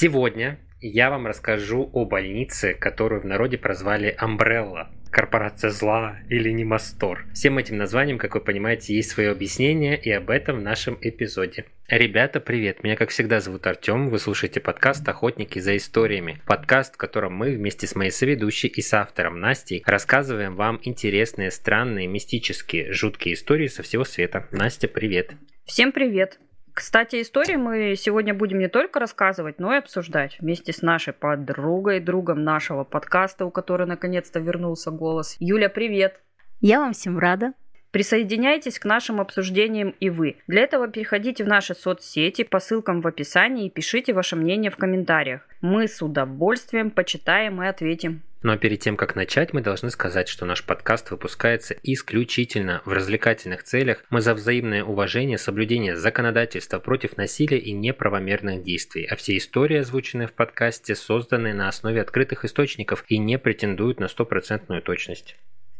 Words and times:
Сегодня 0.00 0.60
я 0.80 1.10
вам 1.10 1.26
расскажу 1.26 1.90
о 1.92 2.04
больнице, 2.04 2.72
которую 2.72 3.20
в 3.20 3.24
народе 3.24 3.58
прозвали 3.58 4.14
Амбрелла. 4.16 4.92
Корпорация 5.10 5.70
зла 5.70 6.20
или 6.28 6.50
Немастор. 6.50 7.26
Всем 7.34 7.58
этим 7.58 7.78
названиям, 7.78 8.16
как 8.16 8.36
вы 8.36 8.40
понимаете, 8.40 8.94
есть 8.94 9.10
свое 9.10 9.32
объяснение, 9.32 10.00
и 10.00 10.12
об 10.12 10.30
этом 10.30 10.58
в 10.58 10.62
нашем 10.62 10.96
эпизоде. 11.00 11.64
Ребята, 11.88 12.38
привет! 12.38 12.84
Меня, 12.84 12.94
как 12.94 13.08
всегда, 13.10 13.40
зовут 13.40 13.66
Артем. 13.66 14.08
Вы 14.08 14.20
слушаете 14.20 14.60
подкаст 14.60 15.08
«Охотники 15.08 15.58
за 15.58 15.76
историями». 15.76 16.40
Подкаст, 16.46 16.94
в 16.94 16.98
котором 16.98 17.34
мы 17.34 17.50
вместе 17.56 17.88
с 17.88 17.96
моей 17.96 18.12
соведущей 18.12 18.68
и 18.68 18.80
соавтором 18.80 19.40
Настей 19.40 19.82
рассказываем 19.84 20.54
вам 20.54 20.78
интересные, 20.84 21.50
странные, 21.50 22.06
мистические, 22.06 22.92
жуткие 22.92 23.34
истории 23.34 23.66
со 23.66 23.82
всего 23.82 24.04
света. 24.04 24.46
Настя, 24.52 24.86
привет! 24.86 25.32
Всем 25.64 25.90
привет! 25.90 26.38
Кстати, 26.78 27.22
истории 27.22 27.56
мы 27.56 27.96
сегодня 27.96 28.34
будем 28.34 28.60
не 28.60 28.68
только 28.68 29.00
рассказывать, 29.00 29.58
но 29.58 29.74
и 29.74 29.78
обсуждать 29.78 30.38
вместе 30.38 30.72
с 30.72 30.80
нашей 30.80 31.12
подругой, 31.12 31.98
другом 31.98 32.44
нашего 32.44 32.84
подкаста, 32.84 33.46
у 33.46 33.50
которой 33.50 33.88
наконец-то 33.88 34.38
вернулся 34.38 34.92
голос. 34.92 35.34
Юля, 35.40 35.70
привет! 35.70 36.22
Я 36.60 36.78
вам 36.78 36.92
всем 36.92 37.18
рада. 37.18 37.54
Присоединяйтесь 37.90 38.78
к 38.78 38.84
нашим 38.84 39.20
обсуждениям 39.20 39.94
и 39.98 40.10
вы. 40.10 40.36
Для 40.46 40.62
этого 40.62 40.88
переходите 40.88 41.42
в 41.44 41.48
наши 41.48 41.74
соцсети 41.74 42.44
по 42.44 42.60
ссылкам 42.60 43.00
в 43.00 43.06
описании 43.06 43.66
и 43.66 43.70
пишите 43.70 44.12
ваше 44.12 44.36
мнение 44.36 44.70
в 44.70 44.76
комментариях. 44.76 45.48
Мы 45.62 45.88
с 45.88 46.02
удовольствием 46.02 46.90
почитаем 46.90 47.62
и 47.62 47.66
ответим. 47.66 48.22
Но 48.42 48.56
перед 48.56 48.80
тем, 48.80 48.96
как 48.96 49.16
начать, 49.16 49.52
мы 49.52 49.62
должны 49.62 49.90
сказать, 49.90 50.28
что 50.28 50.44
наш 50.44 50.62
подкаст 50.64 51.10
выпускается 51.10 51.74
исключительно 51.82 52.82
в 52.84 52.92
развлекательных 52.92 53.64
целях. 53.64 54.04
Мы 54.10 54.20
за 54.20 54.34
взаимное 54.34 54.84
уважение, 54.84 55.38
соблюдение 55.38 55.96
законодательства 55.96 56.78
против 56.78 57.16
насилия 57.16 57.58
и 57.58 57.72
неправомерных 57.72 58.62
действий. 58.62 59.08
А 59.10 59.16
все 59.16 59.36
истории, 59.36 59.78
озвученные 59.78 60.28
в 60.28 60.34
подкасте, 60.34 60.94
созданы 60.94 61.52
на 61.52 61.68
основе 61.68 62.00
открытых 62.00 62.44
источников 62.44 63.04
и 63.08 63.18
не 63.18 63.38
претендуют 63.38 63.98
на 63.98 64.06
стопроцентную 64.06 64.82
точность 64.82 65.36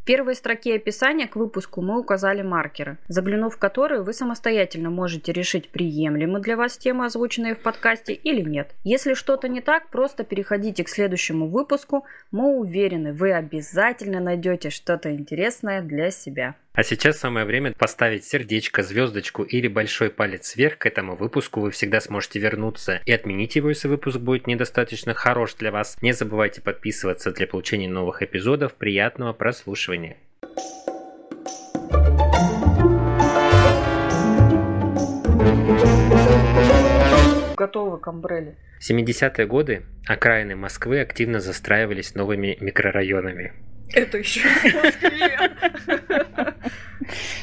первой 0.09 0.37
строке 0.37 0.77
описания 0.77 1.29
к 1.29 1.37
выпуску 1.37 1.83
мы 1.83 2.01
указали 2.01 2.41
маркеры, 2.41 2.97
заглянув 3.09 3.57
в 3.57 3.59
которые 3.59 4.01
вы 4.01 4.15
самостоятельно 4.15 4.89
можете 4.89 5.33
решить, 5.33 5.69
приемлемы 5.69 6.41
для 6.41 6.57
вас 6.57 6.79
темы, 6.79 7.05
озвученные 7.05 7.55
в 7.55 7.59
подкасте 7.59 8.15
или 8.15 8.41
нет. 8.41 8.75
Если 8.85 9.13
что-то 9.13 9.49
не 9.49 9.61
так, 9.61 9.91
просто 9.91 10.25
переходите 10.25 10.83
к 10.83 10.89
следующему 10.89 11.51
выпуску. 11.51 12.07
Мы 12.31 12.57
уверены, 12.57 13.13
вы 13.13 13.35
обязательно 13.35 14.19
найдете 14.21 14.71
что-то 14.71 15.15
интересное 15.15 15.83
для 15.83 16.11
себя. 16.11 16.55
А 16.79 16.85
сейчас 16.85 17.19
самое 17.19 17.45
время 17.45 17.75
поставить 17.77 18.25
сердечко, 18.25 18.85
звездочку 18.85 19.43
или 19.43 19.67
большой 19.67 20.11
палец 20.11 20.55
вверх 20.55 20.79
к 20.79 20.87
этому 20.87 21.17
выпуску. 21.17 21.61
Вы 21.61 21.73
всегда 21.73 22.01
сможете 22.01 22.39
вернуться 22.39 23.03
и 23.05 23.11
отменить 23.11 23.57
его, 23.57 23.71
если 23.71 23.89
выпуск 23.89 24.19
будет 24.19 24.47
недостаточно 24.47 25.13
хорош 25.13 25.55
для 25.55 25.73
вас. 25.73 26.01
Не 26.03 26.13
забывайте 26.13 26.61
подписываться 26.61 27.33
для 27.33 27.49
получения 27.49 27.89
новых 27.89 28.23
эпизодов. 28.23 28.75
Приятного 28.75 29.33
прослушивания. 29.33 30.19
Готовы 37.57 37.99
к 37.99 38.07
амбрелле. 38.07 38.55
В 38.79 38.89
70-е 38.89 39.47
годы 39.49 39.83
окраины 40.07 40.55
Москвы 40.55 41.01
активно 41.01 41.41
застраивались 41.41 42.15
новыми 42.15 42.57
микрорайонами. 42.61 43.53
Это 43.93 44.19
еще. 44.19 44.43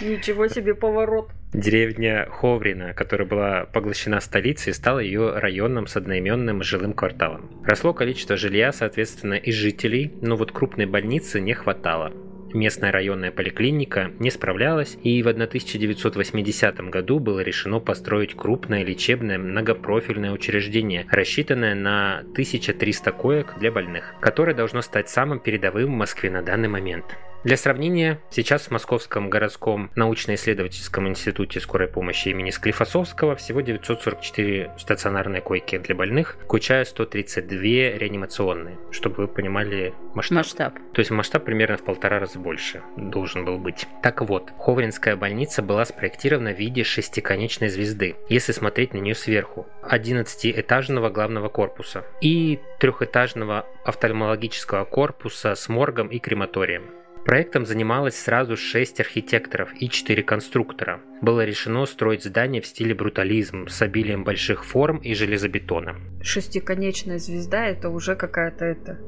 Ничего 0.02 0.48
себе 0.48 0.76
поворот. 0.76 1.32
Деревня 1.54 2.28
Ховрина, 2.30 2.94
которая 2.94 3.28
была 3.28 3.66
поглощена 3.66 4.20
столицей, 4.20 4.74
стала 4.74 5.00
ее 5.00 5.40
районом 5.40 5.88
с 5.88 5.96
одноименным 5.96 6.64
жилым 6.64 6.94
кварталом. 6.94 7.50
Росло 7.66 7.94
количество 7.94 8.36
жилья, 8.36 8.72
соответственно, 8.74 9.36
и 9.36 9.52
жителей, 9.52 10.14
но 10.22 10.36
вот 10.36 10.52
крупной 10.52 10.86
больницы 10.86 11.40
не 11.40 11.54
хватало 11.54 12.12
местная 12.56 12.92
районная 12.92 13.32
поликлиника 13.32 14.12
не 14.20 14.32
справлялась, 14.32 14.98
и 15.04 15.22
в 15.22 15.28
1980 15.28 16.90
году 16.90 17.20
было 17.20 17.42
решено 17.42 17.80
построить 17.80 18.36
крупное 18.36 18.84
лечебное 18.84 19.38
многопрофильное 19.38 20.32
учреждение, 20.32 21.06
рассчитанное 21.12 21.76
на 21.76 22.20
1300 22.20 23.12
коек 23.12 23.54
для 23.60 23.72
больных, 23.72 24.16
которое 24.20 24.56
должно 24.56 24.82
стать 24.82 25.10
самым 25.10 25.40
передовым 25.40 25.94
в 25.94 25.98
Москве 25.98 26.32
на 26.32 26.42
данный 26.42 26.70
момент. 26.70 27.06
Для 27.46 27.58
сравнения, 27.58 28.20
сейчас 28.32 28.64
в 28.64 28.72
Московском 28.72 29.30
городском 29.30 29.92
научно-исследовательском 29.94 31.08
институте 31.08 31.60
скорой 31.60 31.88
помощи 31.88 32.30
имени 32.30 32.50
Склифосовского 32.50 33.36
всего 33.36 33.62
944 33.62 34.72
стационарные 34.80 35.44
койки 35.44 35.78
для 35.78 35.94
больных, 35.94 36.38
включая 36.44 36.86
132 36.86 37.60
реанимационные, 38.00 38.80
чтобы 38.90 39.18
вы 39.18 39.28
понимали 39.28 39.94
масштаб. 40.16 40.38
Масштаб. 40.38 40.74
То 40.94 41.02
есть 41.02 41.12
масштаб 41.12 41.46
примерно 41.46 41.78
в 41.78 41.84
полтора 41.84 42.18
раза 42.18 42.40
больше 42.40 42.82
должен 42.98 43.46
был 43.46 43.60
быть. 43.60 43.86
Так 44.02 44.22
вот, 44.22 44.52
Ховринская 44.58 45.16
больница 45.16 45.62
была 45.62 45.86
спроектирована 45.86 46.52
в 46.52 46.58
виде 46.58 46.84
шестиконечной 46.84 47.70
звезды, 47.70 48.16
если 48.28 48.54
смотреть 48.54 48.96
на 48.96 48.98
нее 48.98 49.14
сверху, 49.14 49.68
11-этажного 49.84 51.12
главного 51.12 51.50
корпуса 51.50 52.06
и 52.22 52.60
трехэтажного 52.80 53.68
офтальмологического 53.86 54.86
корпуса 54.86 55.54
с 55.54 55.70
моргом 55.70 56.08
и 56.08 56.18
крематорием. 56.18 57.05
Проектом 57.26 57.66
занималось 57.66 58.16
сразу 58.16 58.56
6 58.56 59.00
архитекторов 59.00 59.74
и 59.80 59.90
4 59.90 60.22
конструктора. 60.22 61.02
Было 61.22 61.44
решено 61.44 61.88
строить 61.88 62.24
здание 62.24 62.62
в 62.62 62.68
стиле 62.68 62.94
брутализм 62.94 63.68
с 63.68 63.82
обилием 63.82 64.24
больших 64.24 64.64
форм 64.64 64.98
и 64.98 65.16
железобетона. 65.16 65.96
Шестиконечная 66.22 67.18
звезда 67.18 67.66
это 67.66 67.90
уже 67.90 68.16
какая-то 68.16 68.66
это 68.66 69.00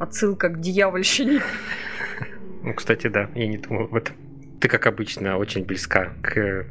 отсылка 0.00 0.48
к 0.48 0.60
дьявольщине. 0.60 1.42
Ну, 2.60 2.74
кстати, 2.74 3.06
да, 3.06 3.30
я 3.36 3.46
не 3.46 3.56
думал 3.56 3.84
об 3.84 3.94
этом. 3.94 4.16
Ты, 4.60 4.68
как 4.68 4.88
обычно, 4.88 5.38
очень 5.38 5.64
близка 5.64 6.12
к 6.22 6.66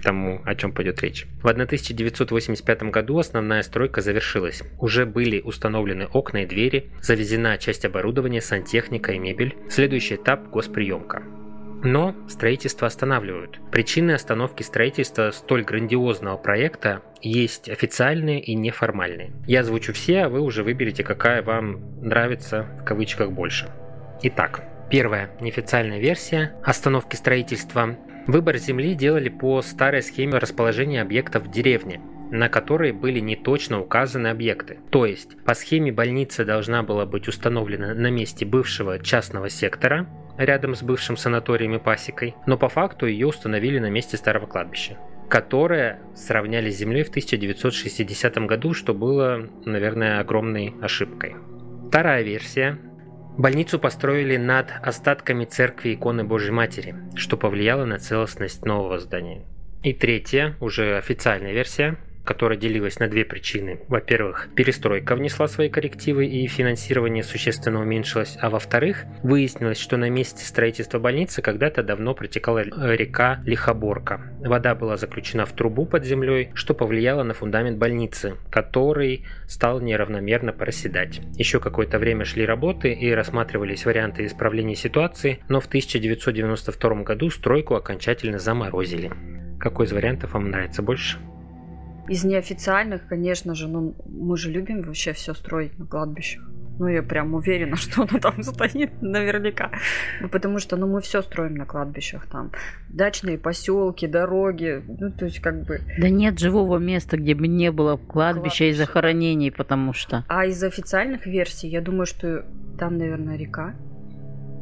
тому, 0.00 0.40
о 0.44 0.54
чем 0.54 0.72
пойдет 0.72 1.02
речь. 1.02 1.26
В 1.42 1.48
1985 1.48 2.82
году 2.84 3.18
основная 3.18 3.62
стройка 3.62 4.00
завершилась. 4.00 4.62
Уже 4.78 5.06
были 5.06 5.40
установлены 5.40 6.06
окна 6.12 6.42
и 6.42 6.46
двери, 6.46 6.90
завезена 7.00 7.58
часть 7.58 7.84
оборудования, 7.84 8.40
сантехника 8.40 9.12
и 9.12 9.18
мебель. 9.18 9.56
Следующий 9.68 10.16
этап– 10.16 10.48
госприемка. 10.50 11.22
Но 11.82 12.14
строительство 12.28 12.86
останавливают. 12.86 13.58
Причины 13.70 14.12
остановки 14.12 14.62
строительства 14.62 15.30
столь 15.30 15.64
грандиозного 15.64 16.36
проекта 16.36 17.02
есть 17.22 17.70
официальные 17.70 18.40
и 18.40 18.54
неформальные. 18.54 19.32
Я 19.46 19.60
озвучу 19.60 19.94
все, 19.94 20.24
а 20.24 20.28
вы 20.28 20.40
уже 20.40 20.62
выберете, 20.62 21.02
какая 21.04 21.42
вам 21.42 22.02
нравится 22.02 22.66
в 22.82 22.84
кавычках 22.84 23.30
больше. 23.32 23.70
Итак, 24.22 24.62
первая 24.90 25.30
неофициальная 25.40 25.98
версия 25.98 26.52
остановки 26.62 27.16
строительства 27.16 27.96
Выбор 28.26 28.56
земли 28.58 28.94
делали 28.94 29.28
по 29.28 29.62
старой 29.62 30.02
схеме 30.02 30.38
расположения 30.38 31.02
объектов 31.02 31.44
в 31.44 31.50
деревне, 31.50 32.00
на 32.30 32.48
которой 32.48 32.92
были 32.92 33.20
неточно 33.20 33.80
указаны 33.80 34.28
объекты. 34.28 34.78
То 34.90 35.06
есть, 35.06 35.36
по 35.44 35.54
схеме 35.54 35.92
больница 35.92 36.44
должна 36.44 36.82
была 36.82 37.06
быть 37.06 37.28
установлена 37.28 37.94
на 37.94 38.10
месте 38.10 38.44
бывшего 38.44 38.98
частного 38.98 39.48
сектора, 39.48 40.08
рядом 40.38 40.74
с 40.74 40.82
бывшим 40.82 41.16
санаторием 41.16 41.74
и 41.74 41.78
пасекой, 41.78 42.34
но 42.46 42.56
по 42.56 42.68
факту 42.68 43.06
ее 43.06 43.26
установили 43.26 43.78
на 43.78 43.90
месте 43.90 44.16
старого 44.16 44.46
кладбища 44.46 44.96
которое 45.30 46.00
сравняли 46.16 46.70
с 46.70 46.76
землей 46.76 47.04
в 47.04 47.08
1960 47.10 48.36
году, 48.46 48.74
что 48.74 48.92
было, 48.92 49.48
наверное, 49.64 50.18
огромной 50.18 50.74
ошибкой. 50.82 51.36
Вторая 51.88 52.22
версия 52.22 52.78
Больницу 53.40 53.78
построили 53.78 54.36
над 54.36 54.70
остатками 54.82 55.46
церкви 55.46 55.94
иконы 55.94 56.24
Божьей 56.24 56.50
Матери, 56.50 56.94
что 57.14 57.38
повлияло 57.38 57.86
на 57.86 57.98
целостность 57.98 58.66
нового 58.66 58.98
здания. 58.98 59.46
И 59.82 59.94
третья, 59.94 60.56
уже 60.60 60.98
официальная 60.98 61.54
версия, 61.54 61.96
которая 62.30 62.56
делилась 62.56 63.00
на 63.00 63.08
две 63.08 63.24
причины. 63.24 63.80
Во-первых, 63.88 64.50
перестройка 64.54 65.16
внесла 65.16 65.48
свои 65.48 65.68
коррективы 65.68 66.26
и 66.26 66.46
финансирование 66.46 67.24
существенно 67.24 67.80
уменьшилось, 67.80 68.38
а 68.40 68.50
во-вторых, 68.50 69.04
выяснилось, 69.24 69.80
что 69.80 69.96
на 69.96 70.08
месте 70.08 70.44
строительства 70.44 71.00
больницы 71.00 71.42
когда-то 71.42 71.82
давно 71.82 72.14
протекала 72.14 72.60
река 72.60 73.40
Лихоборка. 73.44 74.20
Вода 74.38 74.76
была 74.76 74.96
заключена 74.96 75.44
в 75.44 75.50
трубу 75.54 75.86
под 75.86 76.04
землей, 76.04 76.50
что 76.54 76.72
повлияло 76.72 77.24
на 77.24 77.34
фундамент 77.34 77.78
больницы, 77.78 78.36
который 78.48 79.26
стал 79.48 79.80
неравномерно 79.80 80.52
проседать. 80.52 81.20
Еще 81.34 81.58
какое-то 81.58 81.98
время 81.98 82.24
шли 82.24 82.46
работы 82.46 82.92
и 82.92 83.10
рассматривались 83.10 83.84
варианты 83.84 84.24
исправления 84.24 84.76
ситуации, 84.76 85.40
но 85.48 85.58
в 85.58 85.66
1992 85.66 87.02
году 87.02 87.28
стройку 87.28 87.74
окончательно 87.74 88.38
заморозили. 88.38 89.10
Какой 89.58 89.86
из 89.86 89.92
вариантов 89.92 90.34
вам 90.34 90.48
нравится 90.52 90.80
больше? 90.80 91.18
Из 92.08 92.24
неофициальных, 92.24 93.06
конечно 93.06 93.54
же, 93.54 93.68
ну 93.68 93.94
мы 94.06 94.36
же 94.36 94.50
любим 94.50 94.82
вообще 94.82 95.12
все 95.12 95.34
строить 95.34 95.78
на 95.78 95.86
кладбищах. 95.86 96.42
Ну, 96.80 96.88
я 96.88 97.02
прям 97.02 97.34
уверена, 97.34 97.76
что 97.76 98.06
оно 98.08 98.18
там 98.18 98.42
стоит 98.42 99.02
наверняка. 99.02 99.70
Ну, 100.22 100.30
потому 100.30 100.58
что, 100.58 100.78
ну, 100.78 100.86
мы 100.86 101.02
все 101.02 101.20
строим 101.20 101.54
на 101.54 101.66
кладбищах 101.66 102.26
там. 102.26 102.52
Дачные 102.88 103.36
поселки, 103.36 104.06
дороги, 104.06 104.82
ну, 104.88 105.12
то 105.12 105.26
есть 105.26 105.40
как 105.40 105.62
бы... 105.66 105.82
Да 105.98 106.08
нет 106.08 106.38
живого 106.38 106.78
места, 106.78 107.18
где 107.18 107.34
бы 107.34 107.48
не 107.48 107.70
было 107.70 107.98
кладбища 107.98 108.64
и 108.64 108.72
захоронений, 108.72 109.52
потому 109.52 109.92
что... 109.92 110.24
А 110.26 110.46
из 110.46 110.64
официальных 110.64 111.26
версий, 111.26 111.68
я 111.68 111.82
думаю, 111.82 112.06
что 112.06 112.46
там, 112.78 112.96
наверное, 112.96 113.36
река. 113.36 113.74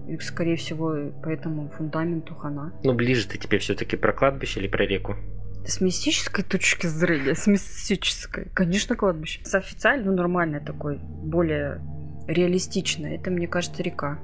И, 0.09 0.19
скорее 0.19 0.57
всего, 0.57 1.13
по 1.23 1.29
этому 1.29 1.69
фундаменту 1.69 2.35
хана. 2.35 2.73
Ну, 2.83 2.95
ближе 2.95 3.29
ты 3.29 3.39
тебе 3.39 3.59
все-таки 3.59 3.97
про 3.97 4.13
кладбище 4.13 4.59
или 4.59 4.67
про 4.67 4.85
реку? 4.85 5.15
С 5.67 5.81
мистической 5.81 6.45
точки 6.45 6.87
зрения, 6.87 7.35
с 7.35 7.47
мистической, 7.47 8.47
конечно, 8.55 8.97
кладбище. 8.97 9.41
С 9.45 9.55
официальной, 9.55 10.07
ну, 10.07 10.15
нормальной 10.15 10.61
такой, 10.61 10.99
более 10.99 11.81
реалистичной. 12.27 13.17
Это, 13.17 13.31
мне 13.31 13.47
кажется, 13.47 13.83
река. 13.83 14.19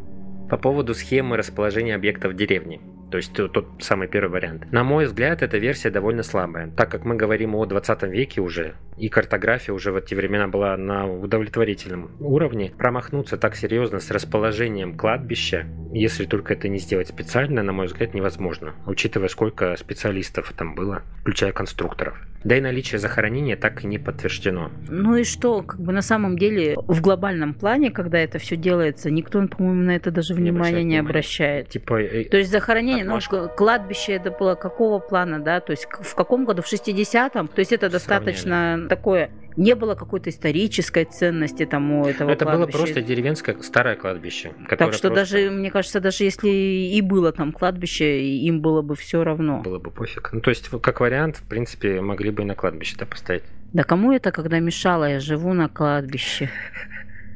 По 0.48 0.56
поводу 0.56 0.94
схемы 0.94 1.36
расположения 1.36 1.94
объектов 1.94 2.32
в 2.32 2.36
деревне 2.36 2.80
то 3.14 3.18
есть 3.18 3.32
тот 3.32 3.68
самый 3.78 4.08
первый 4.08 4.32
вариант. 4.32 4.72
На 4.72 4.82
мой 4.82 5.06
взгляд, 5.06 5.40
эта 5.40 5.56
версия 5.56 5.90
довольно 5.90 6.24
слабая, 6.24 6.72
так 6.76 6.90
как 6.90 7.04
мы 7.04 7.14
говорим 7.14 7.54
о 7.54 7.64
20 7.64 8.02
веке 8.10 8.40
уже, 8.40 8.74
и 8.96 9.08
картография 9.08 9.72
уже 9.72 9.92
в 9.92 9.96
эти 9.96 10.16
времена 10.16 10.48
была 10.48 10.76
на 10.76 11.06
удовлетворительном 11.08 12.10
уровне. 12.18 12.72
Промахнуться 12.76 13.36
так 13.36 13.54
серьезно 13.54 14.00
с 14.00 14.10
расположением 14.10 14.96
кладбища, 14.96 15.64
если 15.92 16.24
только 16.24 16.54
это 16.54 16.66
не 16.66 16.78
сделать 16.78 17.06
специально, 17.06 17.62
на 17.62 17.72
мой 17.72 17.86
взгляд, 17.86 18.14
невозможно, 18.14 18.74
учитывая 18.84 19.28
сколько 19.28 19.76
специалистов 19.76 20.52
там 20.56 20.74
было, 20.74 21.04
включая 21.20 21.52
конструкторов. 21.52 22.20
Да 22.44 22.56
и 22.56 22.60
наличие 22.60 22.98
захоронения 22.98 23.56
так 23.56 23.84
и 23.84 23.86
не 23.86 23.98
подтверждено. 23.98 24.70
Ну 24.88 25.16
и 25.16 25.24
что, 25.24 25.62
как 25.62 25.80
бы 25.80 25.92
на 25.92 26.02
самом 26.02 26.38
деле 26.38 26.76
в 26.76 27.00
глобальном 27.00 27.54
плане, 27.54 27.90
когда 27.90 28.18
это 28.18 28.38
все 28.38 28.56
делается, 28.56 29.10
никто, 29.10 29.46
по-моему, 29.48 29.82
на 29.82 29.96
это 29.96 30.10
даже 30.10 30.34
внимания 30.34 30.84
не 30.84 30.98
обращает. 30.98 31.70
Типа, 31.70 32.00
э, 32.02 32.24
То 32.24 32.36
есть 32.36 32.50
захоронение, 32.50 33.04
ну, 33.04 33.18
кладбище 33.56 34.12
это 34.12 34.30
было 34.30 34.54
какого 34.54 34.98
плана, 34.98 35.40
да? 35.40 35.60
То 35.60 35.72
есть 35.72 35.86
в 35.90 36.14
каком 36.14 36.44
году? 36.44 36.62
В 36.62 36.66
60-м? 36.66 37.48
То 37.48 37.58
есть 37.60 37.72
это 37.72 37.88
достаточно 37.88 38.86
такое 38.88 39.30
не 39.56 39.74
было 39.74 39.94
какой-то 39.94 40.30
исторической 40.30 41.04
ценности 41.04 41.64
тому 41.64 42.06
этого 42.06 42.30
Это 42.30 42.44
кладбища. 42.44 42.66
было 42.66 42.78
просто 42.78 43.02
деревенское 43.02 43.56
старое 43.62 43.96
кладбище. 43.96 44.52
Так 44.68 44.92
что 44.92 45.08
просто... 45.08 45.10
даже, 45.10 45.50
мне 45.50 45.70
кажется, 45.70 46.00
даже 46.00 46.24
если 46.24 46.48
и 46.48 47.00
было 47.00 47.32
там 47.32 47.52
кладбище, 47.52 48.22
им 48.22 48.60
было 48.60 48.82
бы 48.82 48.96
все 48.96 49.22
равно. 49.22 49.60
Было 49.60 49.78
бы 49.78 49.90
пофиг. 49.90 50.30
Ну, 50.32 50.40
то 50.40 50.50
есть, 50.50 50.68
как 50.68 51.00
вариант, 51.00 51.36
в 51.36 51.44
принципе, 51.44 52.00
могли 52.00 52.30
бы 52.30 52.42
и 52.42 52.46
на 52.46 52.54
кладбище-то 52.54 53.06
поставить. 53.06 53.44
Да 53.72 53.84
кому 53.84 54.12
это, 54.12 54.32
когда 54.32 54.58
мешало? 54.58 55.04
Я 55.04 55.20
живу 55.20 55.52
на 55.52 55.68
кладбище. 55.68 56.50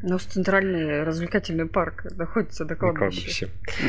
Ну, 0.03 0.19
центральный 0.19 1.03
развлекательный 1.03 1.67
парк 1.67 2.07
находится 2.17 2.65
до 2.65 2.77
кладбища. 2.77 3.47
кладбище. 3.49 3.49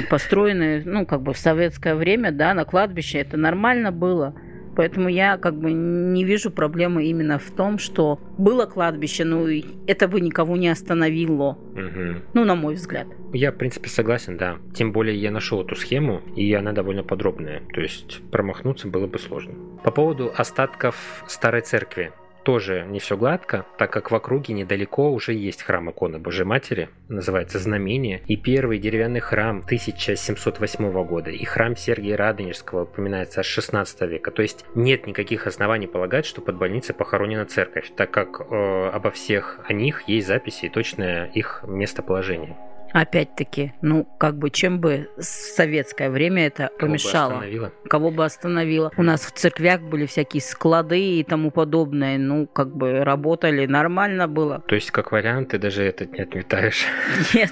Построенный, 0.10 0.84
ну, 0.84 1.06
как 1.06 1.22
бы 1.22 1.34
в 1.34 1.38
советское 1.38 1.94
время, 1.96 2.31
да, 2.31 2.56
на 2.56 2.66
кладбище, 2.66 3.20
это 3.20 3.38
нормально 3.38 3.92
было. 3.92 4.34
Поэтому 4.80 5.10
я 5.10 5.36
как 5.36 5.56
бы 5.56 5.74
не 5.74 6.24
вижу 6.24 6.52
проблемы 6.52 7.04
именно 7.04 7.38
в 7.38 7.52
том, 7.52 7.80
что 7.80 8.18
было 8.38 8.66
кладбище, 8.66 9.26
ну 9.26 9.46
и 9.46 9.66
это 9.88 10.08
бы 10.08 10.22
никого 10.22 10.56
не 10.56 10.70
остановило. 10.70 11.58
Мгм. 11.74 12.22
Ну, 12.34 12.46
на 12.46 12.56
мой 12.56 12.76
взгляд. 12.76 13.06
Я, 13.34 13.52
в 13.52 13.58
принципе, 13.58 13.90
согласен, 13.90 14.38
да. 14.38 14.56
Тем 14.74 14.94
более 14.94 15.18
я 15.18 15.31
нашел 15.31 15.62
эту 15.62 15.76
схему, 15.76 16.22
и 16.38 16.54
она 16.54 16.72
довольно 16.72 17.04
подробная. 17.04 17.62
То 17.74 17.81
есть 17.81 18.22
промахнуться 18.31 18.88
было 18.88 19.06
бы 19.06 19.20
сложно. 19.20 19.54
По 19.84 19.92
поводу 19.92 20.31
остатков 20.34 21.26
старой 21.28 21.60
церкви. 21.60 22.14
Тоже 22.50 22.84
не 22.90 22.98
все 22.98 23.16
гладко, 23.16 23.68
так 23.78 23.94
как 23.94 24.10
в 24.10 24.16
округе 24.16 24.56
недалеко 24.56 25.12
уже 25.12 25.34
есть 25.34 25.62
храм 25.62 25.92
иконы 25.92 26.18
Божьей 26.18 26.46
Матери, 26.46 26.90
называется 27.07 27.60
Знамение, 27.60 28.24
и 28.25 28.38
первый 28.38 28.80
деревянный 28.80 29.19
храм 29.19 29.60
1708 29.60 31.06
года, 31.06 31.30
и 31.30 31.46
храм 31.46 31.75
Сергия 31.75 32.18
Радонежского 32.18 32.86
упоминается 32.86 33.42
аж 33.42 33.46
16 33.46 34.01
века. 34.10 34.31
То 34.31 34.42
есть 34.42 34.66
нет 34.74 35.06
никаких 35.06 35.46
оснований 35.46 35.86
полагать, 35.86 36.25
что 36.25 36.42
под 36.42 36.57
больницей 36.57 36.96
похоронена 36.96 37.46
церковь, 37.46 37.92
так 37.96 38.10
как 38.10 38.42
э, 38.42 38.90
обо 38.95 39.12
всех 39.12 39.60
о 39.68 39.72
них 39.72 40.10
есть 40.10 40.25
записи 40.25 40.66
и 40.66 40.69
точное 40.69 41.28
их 41.28 41.63
местоположение. 41.68 42.57
Опять-таки, 42.94 43.74
ну, 43.82 44.06
как 44.18 44.38
бы, 44.38 44.50
чем 44.50 44.80
бы 44.80 45.10
советское 45.20 46.10
время 46.10 46.48
это 46.48 46.68
Кого 46.68 46.74
бы 46.74 46.80
помешало? 46.80 47.34
остановило? 47.34 47.72
Кого 47.88 48.12
бы 48.12 48.26
остановило? 48.26 48.92
У 48.98 49.04
нас 49.04 49.22
в 49.22 49.32
церквях 49.32 49.82
были 49.82 50.06
всякие 50.06 50.42
склады 50.42 51.00
и 51.00 51.24
тому 51.24 51.52
подобное. 51.52 52.18
Ну, 52.18 52.48
как 52.48 52.76
бы, 52.76 53.04
работали, 53.04 53.66
нормально 53.66 54.28
было. 54.28 54.64
То 54.68 54.76
есть, 54.76 54.92
как 54.92 55.12
вариант, 55.12 55.50
ты 55.50 55.58
даже 55.60 55.84
этот 55.84 56.12
не 56.14 56.22
отметаешь. 56.22 56.86
Нет. 57.34 57.52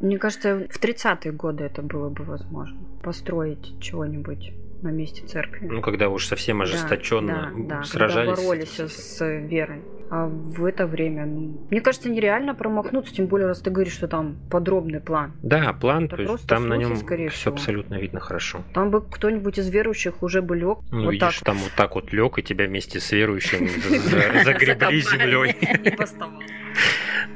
Мне 0.00 0.18
кажется, 0.18 0.66
в 0.68 0.82
30-е 0.82 1.32
годы 1.32 1.64
это 1.64 1.82
было 1.82 2.08
бы 2.08 2.24
возможно. 2.24 2.80
Построить 3.04 3.80
чего-нибудь 3.80 4.52
на 4.82 4.88
месте 4.88 5.24
церкви. 5.26 5.68
Ну, 5.68 5.80
когда 5.80 6.08
уж 6.08 6.26
совсем 6.26 6.58
Да, 6.58 6.64
ожесточенно 6.64 7.52
да, 7.56 7.76
да, 7.76 7.82
сражались. 7.84 8.30
Когда 8.30 8.48
боролись 8.48 8.80
с 8.80 9.24
верой. 9.24 9.82
А 10.14 10.26
в 10.26 10.66
это 10.66 10.86
время, 10.86 11.24
ну, 11.24 11.66
мне 11.70 11.80
кажется, 11.80 12.10
нереально 12.10 12.54
промахнуться, 12.54 13.14
тем 13.14 13.28
более, 13.28 13.46
раз 13.46 13.62
ты 13.62 13.70
говоришь, 13.70 13.94
что 13.94 14.08
там 14.08 14.36
подробный 14.50 15.00
план. 15.00 15.32
Да, 15.42 15.72
план, 15.72 16.04
Это 16.04 16.16
то 16.16 16.22
есть 16.22 16.46
там 16.46 16.68
на 16.68 16.74
слухи, 16.74 16.86
нем 16.88 16.96
скорее 16.98 17.28
все 17.30 17.38
всего. 17.40 17.54
абсолютно 17.54 17.94
видно 17.94 18.20
хорошо. 18.20 18.60
Там 18.74 18.90
бы 18.90 19.00
кто-нибудь 19.00 19.56
из 19.58 19.70
верующих 19.70 20.22
уже 20.22 20.42
бы 20.42 20.54
лег 20.54 20.80
Ну, 20.90 21.04
вот 21.04 21.12
видишь, 21.12 21.38
так. 21.38 21.46
там 21.46 21.56
вот 21.56 21.72
так 21.78 21.94
вот 21.94 22.12
лег, 22.12 22.38
и 22.38 22.42
тебя 22.42 22.66
вместе 22.66 23.00
с 23.00 23.10
верующим 23.10 23.66
за- 24.38 24.44
загребли 24.44 25.00
землей. 25.00 25.56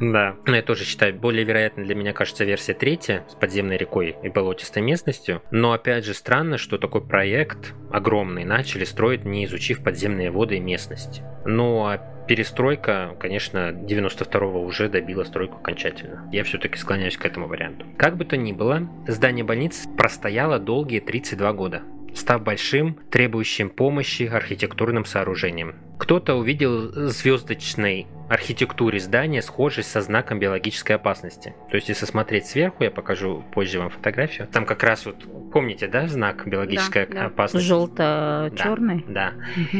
Да. 0.01 0.37
Но 0.47 0.57
я 0.57 0.63
тоже 0.63 0.85
считаю, 0.85 1.15
более 1.15 1.45
вероятно 1.45 1.83
для 1.85 1.95
меня 1.95 2.13
кажется 2.13 2.45
версия 2.45 2.75
третья 2.75 3.25
с 3.31 3.35
подземной 3.35 3.77
рекой 3.79 4.17
и 4.23 4.29
болотистой 4.29 4.83
местностью. 4.83 5.41
Но 5.51 5.73
опять 5.73 6.05
же 6.05 6.13
странно, 6.13 6.59
что 6.59 6.77
такой 6.77 7.01
проект 7.01 7.73
огромный 7.91 8.45
начали 8.45 8.85
строить, 8.85 9.25
не 9.25 9.45
изучив 9.47 9.83
подземные 9.83 10.31
воды 10.31 10.57
и 10.57 10.61
местность. 10.61 11.23
Ну 11.47 11.87
а 11.87 11.99
перестройка, 12.27 13.17
конечно, 13.19 13.73
92-го 13.73 14.63
уже 14.63 14.89
добила 14.89 15.25
стройку 15.25 15.59
окончательно. 15.59 16.29
Я 16.33 16.45
все-таки 16.45 16.77
склоняюсь 16.79 17.17
к 17.17 17.25
этому 17.25 17.47
варианту. 17.47 17.87
Как 17.97 18.17
бы 18.17 18.25
то 18.25 18.37
ни 18.37 18.53
было, 18.53 18.89
здание 19.07 19.45
больницы 19.45 19.89
простояло 19.97 20.59
долгие 20.59 21.01
32 21.01 21.53
года 21.53 21.83
став 22.17 22.43
большим, 22.43 22.99
требующим 23.11 23.71
помощи 23.71 24.25
архитектурным 24.25 25.05
сооружением. 25.05 25.77
Кто-то 25.99 26.35
увидел 26.35 27.09
звездочной 27.09 28.07
архитектуре 28.29 28.99
здания 28.99 29.41
схожесть 29.41 29.91
со 29.91 30.01
знаком 30.01 30.39
биологической 30.39 30.97
опасности. 30.97 31.55
То 31.71 31.77
есть, 31.77 31.89
если 31.89 32.05
смотреть 32.07 32.47
сверху, 32.47 32.85
я 32.85 32.91
покажу 32.91 33.45
позже 33.55 33.79
вам 33.79 33.91
фотографию, 33.91 34.49
там 34.49 34.67
как 34.67 34.83
раз 34.83 35.07
вот, 35.07 35.17
помните, 35.53 35.87
да, 35.87 36.09
знак 36.09 36.47
биологической 36.47 37.07
Да, 37.07 37.15
да. 37.15 37.27
опасности? 37.27 37.67
Желто-черный. 37.67 39.05
Да. 39.09 39.33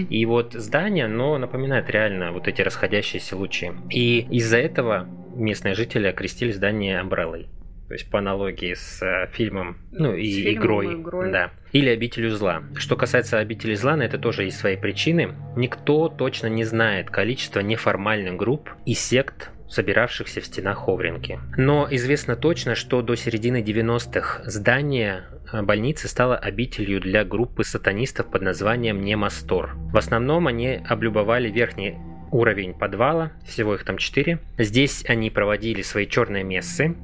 И 0.09 0.25
вот 0.27 0.53
здание, 0.55 1.07
оно 1.07 1.39
напоминает 1.39 1.91
реально 1.91 2.33
вот 2.33 2.49
эти 2.49 2.63
расходящиеся 2.63 3.37
лучи. 3.37 3.73
И 3.91 4.21
из-за 4.31 4.59
этого 4.59 5.09
местные 5.35 5.75
жители 5.75 6.07
окрестили 6.07 6.53
здание 6.53 7.01
Амбреллой. 7.01 7.49
То 7.89 7.95
есть 7.95 8.11
по 8.11 8.19
аналогии 8.19 8.75
с 8.75 9.01
э, 9.03 9.29
фильмом, 9.33 9.77
ну 9.93 10.15
и 10.15 10.29
С 10.31 10.55
игрой, 10.55 10.95
игрой. 10.95 11.31
да. 11.31 11.51
Или 11.73 11.91
обителю 11.91 12.31
зла. 12.31 12.63
Что 12.77 12.97
касается 12.97 13.39
обители 13.39 13.75
зла, 13.75 13.97
на 13.97 14.03
это 14.03 14.19
тоже 14.19 14.45
есть 14.45 14.59
свои 14.59 14.77
причины. 14.77 15.35
Никто 15.57 16.09
точно 16.09 16.49
не 16.49 16.65
знает 16.65 17.11
количество 17.11 17.61
неформальных 17.61 18.37
групп 18.37 18.71
и 18.87 18.95
сект, 18.95 19.51
собиравшихся 19.69 20.41
в 20.41 20.47
стенах 20.47 20.79
Ховринки. 20.79 21.39
Но 21.57 21.87
известно 21.91 22.37
точно, 22.37 22.75
что 22.75 23.03
до 23.03 23.15
середины 23.15 23.63
90-х 23.63 24.43
здание 24.45 25.25
э, 25.53 25.63
больницы 25.63 26.09
стало 26.09 26.37
обителью 26.37 27.01
для 27.01 27.25
группы 27.25 27.63
сатанистов 27.63 28.31
под 28.31 28.43
названием 28.43 29.01
Немастор. 29.03 29.75
В 29.77 29.97
основном 29.97 30.47
они 30.47 30.81
облюбовали 30.89 31.51
верхний 31.51 31.97
уровень 32.33 32.75
подвала, 32.75 33.33
всего 33.47 33.75
их 33.75 33.85
там 33.85 33.99
4. 33.99 34.39
Здесь 34.59 35.05
они 35.09 35.31
проводили 35.31 35.83
свои 35.83 36.07
черные 36.07 36.43
мессы, 36.43 36.97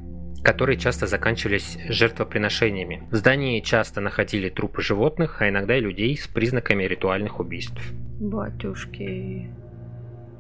которые 0.43 0.77
часто 0.79 1.07
заканчивались 1.07 1.79
жертвоприношениями. 1.89 3.07
В 3.11 3.17
здании 3.17 3.61
часто 3.61 4.01
находили 4.01 4.49
трупы 4.49 4.83
животных, 4.83 5.41
а 5.41 5.49
иногда 5.49 5.77
и 5.77 5.81
людей 5.81 6.17
с 6.17 6.27
признаками 6.27 6.85
ритуальных 6.85 7.41
убийств. 7.41 7.81
Батюшки. 8.21 9.49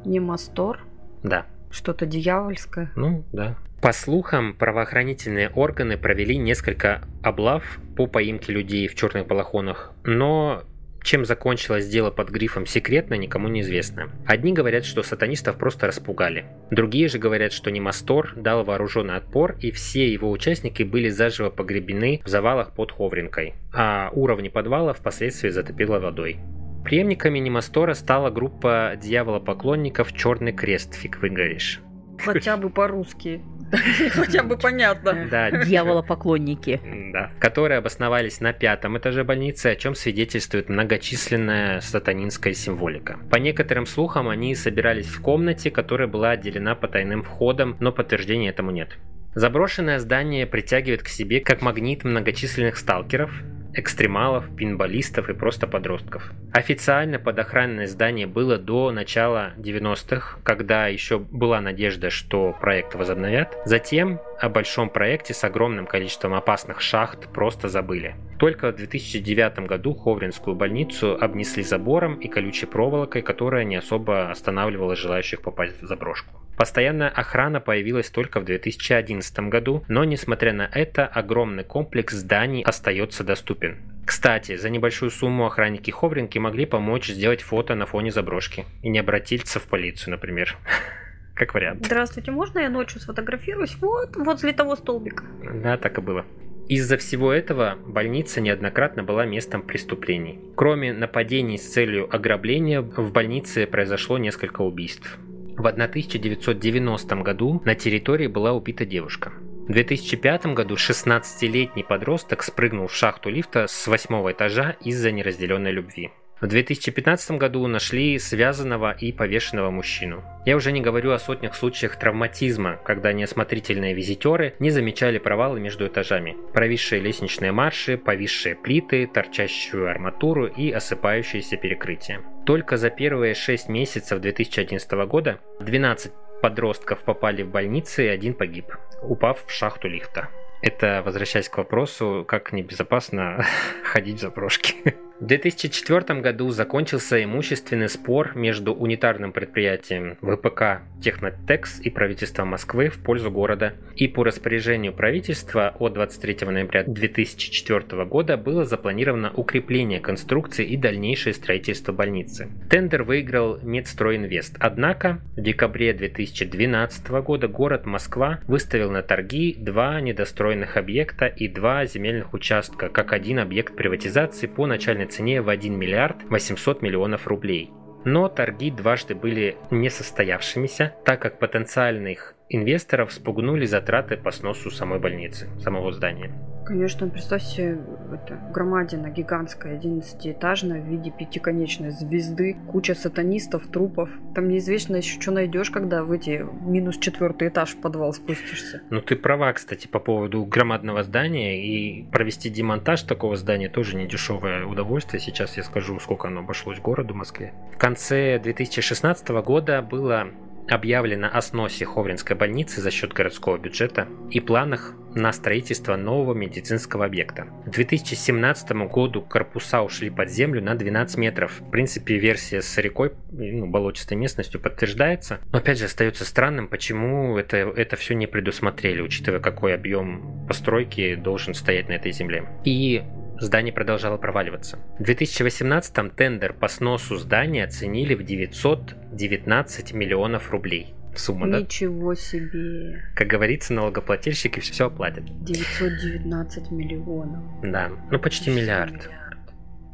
Не 0.04 0.20
мастор, 0.20 0.80
Да, 1.22 1.46
что-то 1.70 2.06
дьявольское. 2.06 2.90
ну 2.96 3.24
да. 3.32 3.56
По 3.80 3.92
слухам, 3.92 4.54
правоохранительные 4.54 5.48
органы 5.48 5.96
провели 5.96 6.36
несколько 6.36 7.02
облав 7.22 7.64
по 7.96 8.06
поимке 8.06 8.52
людей 8.52 8.86
в 8.86 8.94
черных 8.94 9.26
балахонах, 9.26 9.92
но 10.04 10.62
чем 11.02 11.24
закончилось 11.24 11.88
дело 11.88 12.10
под 12.10 12.30
грифом 12.30 12.66
«секретно» 12.66 13.14
никому 13.14 13.48
не 13.48 13.60
известно. 13.60 14.10
Одни 14.26 14.52
говорят, 14.52 14.84
что 14.84 15.02
сатанистов 15.02 15.56
просто 15.56 15.86
распугали. 15.86 16.46
Другие 16.70 17.08
же 17.08 17.18
говорят, 17.18 17.52
что 17.52 17.70
Немастор 17.70 18.32
дал 18.36 18.64
вооруженный 18.64 19.16
отпор, 19.16 19.56
и 19.60 19.70
все 19.70 20.12
его 20.12 20.30
участники 20.30 20.82
были 20.82 21.08
заживо 21.08 21.50
погребены 21.50 22.20
в 22.24 22.28
завалах 22.28 22.74
под 22.74 22.92
Ховринкой, 22.92 23.54
а 23.72 24.10
уровни 24.12 24.48
подвала 24.48 24.92
впоследствии 24.92 25.48
затопило 25.48 25.98
водой. 25.98 26.38
Преемниками 26.84 27.38
Немастора 27.38 27.94
стала 27.94 28.30
группа 28.30 28.94
дьявола-поклонников 29.00 30.12
«Черный 30.12 30.52
крест», 30.52 30.94
фиг 30.94 31.20
выгоришь. 31.22 31.80
Хотя 32.18 32.56
бы 32.56 32.70
по-русски. 32.70 33.40
Хотя 34.10 34.42
бы 34.42 34.56
понятно. 34.56 35.26
Да, 35.30 35.50
Дьяволопоклонники. 35.50 36.80
да, 37.12 37.30
которые 37.38 37.78
обосновались 37.78 38.40
на 38.40 38.52
пятом 38.52 38.98
этаже 38.98 39.24
больницы, 39.24 39.66
о 39.68 39.76
чем 39.76 39.94
свидетельствует 39.94 40.68
многочисленная 40.68 41.80
сатанинская 41.80 42.52
символика. 42.52 43.18
По 43.30 43.36
некоторым 43.36 43.86
слухам, 43.86 44.28
они 44.28 44.54
собирались 44.54 45.06
в 45.06 45.20
комнате, 45.20 45.70
которая 45.70 46.08
была 46.08 46.30
отделена 46.32 46.74
потайным 46.74 47.22
входом, 47.22 47.76
но 47.80 47.92
подтверждения 47.92 48.50
этому 48.50 48.70
нет. 48.70 48.98
Заброшенное 49.34 49.98
здание 49.98 50.46
притягивает 50.46 51.02
к 51.02 51.08
себе 51.08 51.40
как 51.40 51.62
магнит 51.62 52.04
многочисленных 52.04 52.76
сталкеров, 52.76 53.32
экстремалов, 53.74 54.44
пинболистов 54.56 55.28
и 55.28 55.34
просто 55.34 55.66
подростков. 55.66 56.30
Официально 56.52 57.18
под 57.18 57.38
охранное 57.38 57.86
здание 57.86 58.26
было 58.26 58.58
до 58.58 58.90
начала 58.90 59.52
90-х, 59.56 60.38
когда 60.42 60.88
еще 60.88 61.18
была 61.18 61.60
надежда, 61.60 62.10
что 62.10 62.56
проект 62.60 62.94
возобновят. 62.94 63.56
Затем 63.64 64.20
о 64.38 64.48
большом 64.48 64.90
проекте 64.90 65.34
с 65.34 65.44
огромным 65.44 65.86
количеством 65.86 66.34
опасных 66.34 66.80
шахт 66.80 67.28
просто 67.32 67.68
забыли. 67.68 68.16
Только 68.38 68.72
в 68.72 68.76
2009 68.76 69.66
году 69.66 69.94
Ховринскую 69.94 70.56
больницу 70.56 71.16
обнесли 71.18 71.62
забором 71.62 72.16
и 72.16 72.28
колючей 72.28 72.66
проволокой, 72.66 73.22
которая 73.22 73.64
не 73.64 73.76
особо 73.76 74.30
останавливала 74.30 74.96
желающих 74.96 75.42
попасть 75.42 75.80
в 75.80 75.86
заброшку. 75.86 76.41
Постоянная 76.62 77.08
охрана 77.08 77.58
появилась 77.58 78.08
только 78.08 78.38
в 78.38 78.44
2011 78.44 79.36
году, 79.48 79.84
но 79.88 80.04
несмотря 80.04 80.52
на 80.52 80.70
это, 80.72 81.08
огромный 81.08 81.64
комплекс 81.64 82.14
зданий 82.14 82.62
остается 82.62 83.24
доступен. 83.24 83.78
Кстати, 84.06 84.54
за 84.54 84.70
небольшую 84.70 85.10
сумму 85.10 85.44
охранники 85.44 85.90
Ховринки 85.90 86.38
могли 86.38 86.66
помочь 86.66 87.08
сделать 87.08 87.42
фото 87.42 87.74
на 87.74 87.86
фоне 87.86 88.12
заброшки 88.12 88.64
и 88.80 88.90
не 88.90 89.00
обратиться 89.00 89.58
в 89.58 89.64
полицию, 89.64 90.12
например. 90.12 90.56
Как 91.34 91.52
вариант. 91.52 91.84
Здравствуйте, 91.84 92.30
можно 92.30 92.60
я 92.60 92.70
ночью 92.70 93.00
сфотографируюсь? 93.00 93.74
Вот, 93.80 94.14
возле 94.14 94.52
того 94.52 94.76
столбика. 94.76 95.24
Да, 95.42 95.76
так 95.76 95.98
и 95.98 96.00
было. 96.00 96.24
Из-за 96.68 96.96
всего 96.96 97.32
этого 97.32 97.76
больница 97.88 98.40
неоднократно 98.40 99.02
была 99.02 99.26
местом 99.26 99.62
преступлений. 99.62 100.38
Кроме 100.54 100.92
нападений 100.92 101.58
с 101.58 101.72
целью 101.72 102.08
ограбления, 102.14 102.82
в 102.82 103.10
больнице 103.10 103.66
произошло 103.66 104.16
несколько 104.16 104.60
убийств. 104.60 105.18
В 105.56 105.66
1990 105.66 107.16
году 107.16 107.62
на 107.64 107.74
территории 107.74 108.26
была 108.26 108.52
убита 108.52 108.84
девушка. 108.84 109.32
В 109.68 109.72
2005 109.72 110.46
году 110.46 110.74
16-летний 110.74 111.84
подросток 111.84 112.42
спрыгнул 112.42 112.88
в 112.88 112.94
шахту 112.94 113.30
лифта 113.30 113.66
с 113.68 113.86
восьмого 113.86 114.32
этажа 114.32 114.76
из-за 114.80 115.12
неразделенной 115.12 115.70
любви. 115.70 116.10
В 116.42 116.48
2015 116.48 117.38
году 117.38 117.64
нашли 117.68 118.18
связанного 118.18 118.90
и 118.90 119.12
повешенного 119.12 119.70
мужчину. 119.70 120.24
Я 120.44 120.56
уже 120.56 120.72
не 120.72 120.80
говорю 120.80 121.12
о 121.12 121.20
сотнях 121.20 121.54
случаях 121.54 121.94
травматизма, 121.94 122.80
когда 122.84 123.12
неосмотрительные 123.12 123.94
визитеры 123.94 124.56
не 124.58 124.70
замечали 124.70 125.18
провалы 125.18 125.60
между 125.60 125.86
этажами, 125.86 126.36
провисшие 126.52 127.00
лестничные 127.00 127.52
марши, 127.52 127.96
повисшие 127.96 128.56
плиты, 128.56 129.06
торчащую 129.06 129.88
арматуру 129.88 130.46
и 130.46 130.72
осыпающиеся 130.72 131.56
перекрытия. 131.58 132.22
Только 132.44 132.76
за 132.76 132.90
первые 132.90 133.34
6 133.34 133.68
месяцев 133.68 134.18
2011 134.18 134.90
года 135.06 135.38
12 135.60 136.12
подростков 136.42 137.04
попали 137.04 137.44
в 137.44 137.52
больницы 137.52 138.06
и 138.06 138.08
один 138.08 138.34
погиб, 138.34 138.66
упав 139.00 139.46
в 139.46 139.52
шахту 139.52 139.86
лифта. 139.86 140.28
Это 140.60 141.02
возвращаясь 141.06 141.48
к 141.48 141.58
вопросу, 141.58 142.24
как 142.26 142.52
небезопасно 142.52 143.46
ходить 143.84 144.16
в 144.16 144.22
заброшки. 144.22 144.74
В 145.22 145.26
2004 145.26 146.20
году 146.20 146.50
закончился 146.50 147.22
имущественный 147.22 147.88
спор 147.88 148.32
между 148.34 148.74
унитарным 148.74 149.30
предприятием 149.30 150.16
ВПК 150.20 150.82
Технотекс 151.00 151.78
и 151.78 151.90
правительством 151.90 152.48
Москвы 152.48 152.88
в 152.88 152.98
пользу 152.98 153.30
города. 153.30 153.74
И 153.94 154.08
по 154.08 154.24
распоряжению 154.24 154.92
правительства 154.92 155.76
от 155.78 155.92
23 155.92 156.48
ноября 156.48 156.82
2004 156.82 158.04
года 158.04 158.36
было 158.36 158.64
запланировано 158.64 159.32
укрепление 159.32 160.00
конструкции 160.00 160.66
и 160.66 160.76
дальнейшее 160.76 161.34
строительство 161.34 161.92
больницы. 161.92 162.48
Тендер 162.68 163.04
выиграл 163.04 163.60
Медстройинвест. 163.62 164.56
Однако 164.58 165.20
в 165.36 165.40
декабре 165.40 165.92
2012 165.92 167.08
года 167.22 167.46
город 167.46 167.86
Москва 167.86 168.40
выставил 168.48 168.90
на 168.90 169.02
торги 169.02 169.54
два 169.56 170.00
недостроенных 170.00 170.76
объекта 170.76 171.26
и 171.26 171.46
два 171.46 171.86
земельных 171.86 172.34
участка 172.34 172.88
как 172.88 173.12
один 173.12 173.38
объект 173.38 173.76
приватизации 173.76 174.48
по 174.48 174.66
начальной 174.66 175.11
цене 175.12 175.42
в 175.42 175.48
1 175.48 175.78
миллиард 175.78 176.16
800 176.30 176.82
миллионов 176.82 177.26
рублей. 177.26 177.70
Но 178.04 178.28
торги 178.28 178.70
дважды 178.70 179.14
были 179.14 179.56
несостоявшимися, 179.70 180.94
так 181.04 181.20
как 181.20 181.38
потенциальных 181.38 182.34
инвесторов 182.54 183.12
спугнули 183.12 183.66
затраты 183.66 184.16
по 184.16 184.30
сносу 184.30 184.70
самой 184.70 184.98
больницы, 184.98 185.48
самого 185.60 185.92
здания. 185.92 186.32
Конечно, 186.64 187.08
представь 187.08 187.42
себе, 187.42 187.78
это 188.12 188.38
громадина 188.52 189.10
гигантская, 189.10 189.78
11-этажная, 189.78 190.80
в 190.80 190.86
виде 190.86 191.10
пятиконечной 191.10 191.90
звезды, 191.90 192.56
куча 192.68 192.94
сатанистов, 192.94 193.66
трупов. 193.66 194.10
Там 194.34 194.48
неизвестно 194.48 194.96
еще, 194.96 195.20
что 195.20 195.32
найдешь, 195.32 195.70
когда 195.70 196.04
в 196.04 196.12
эти 196.12 196.46
минус 196.62 196.98
четвертый 196.98 197.48
этаж 197.48 197.70
в 197.70 197.80
подвал 197.80 198.12
спустишься. 198.12 198.82
Ну 198.90 199.00
ты 199.00 199.16
права, 199.16 199.52
кстати, 199.52 199.88
по 199.88 199.98
поводу 199.98 200.44
громадного 200.44 201.02
здания 201.02 201.60
и 201.66 202.04
провести 202.04 202.48
демонтаж 202.48 203.02
такого 203.02 203.36
здания 203.36 203.68
тоже 203.68 203.96
не 203.96 204.06
дешевое 204.06 204.64
удовольствие. 204.64 205.20
Сейчас 205.20 205.56
я 205.56 205.64
скажу, 205.64 205.98
сколько 205.98 206.28
оно 206.28 206.40
обошлось 206.40 206.78
городу 206.78 207.14
Москве. 207.14 207.52
В 207.74 207.78
конце 207.78 208.38
2016 208.38 209.28
года 209.44 209.82
было 209.82 210.28
объявлено 210.68 211.28
о 211.32 211.40
сносе 211.42 211.84
Ховринской 211.84 212.36
больницы 212.36 212.80
за 212.80 212.90
счет 212.90 213.12
городского 213.12 213.58
бюджета 213.58 214.08
и 214.30 214.40
планах 214.40 214.94
на 215.14 215.32
строительство 215.32 215.96
нового 215.96 216.34
медицинского 216.34 217.04
объекта. 217.04 217.46
К 217.66 217.70
2017 217.70 218.72
году 218.88 219.22
корпуса 219.22 219.82
ушли 219.82 220.10
под 220.10 220.30
землю 220.30 220.62
на 220.62 220.74
12 220.74 221.18
метров. 221.18 221.60
В 221.60 221.70
принципе, 221.70 222.18
версия 222.18 222.62
с 222.62 222.78
рекой, 222.78 223.12
ну, 223.30 223.66
болотистой 223.66 224.16
местностью 224.16 224.60
подтверждается. 224.60 225.40
Но 225.52 225.58
опять 225.58 225.78
же, 225.78 225.84
остается 225.84 226.24
странным, 226.24 226.68
почему 226.68 227.36
это, 227.36 227.56
это 227.56 227.96
все 227.96 228.14
не 228.14 228.26
предусмотрели, 228.26 229.00
учитывая, 229.00 229.40
какой 229.40 229.74
объем 229.74 230.46
постройки 230.46 231.14
должен 231.14 231.54
стоять 231.54 231.88
на 231.88 231.92
этой 231.92 232.12
земле. 232.12 232.46
И 232.64 233.02
здание 233.42 233.72
продолжало 233.72 234.16
проваливаться. 234.16 234.78
В 234.98 235.02
2018-м 235.02 236.10
тендер 236.10 236.52
по 236.52 236.68
сносу 236.68 237.16
здания 237.16 237.64
оценили 237.64 238.14
в 238.14 238.22
919 238.22 239.92
миллионов 239.92 240.50
рублей. 240.50 240.94
Сумма, 241.14 241.50
да? 241.50 241.60
Ничего 241.60 242.14
себе. 242.14 243.02
Как 243.14 243.28
говорится, 243.28 243.74
налогоплательщики 243.74 244.60
все 244.60 244.86
оплатят. 244.86 245.24
919 245.44 246.70
миллионов. 246.70 247.42
Да, 247.62 247.90
ну 248.10 248.18
почти 248.18 248.50
миллиард. 248.50 249.10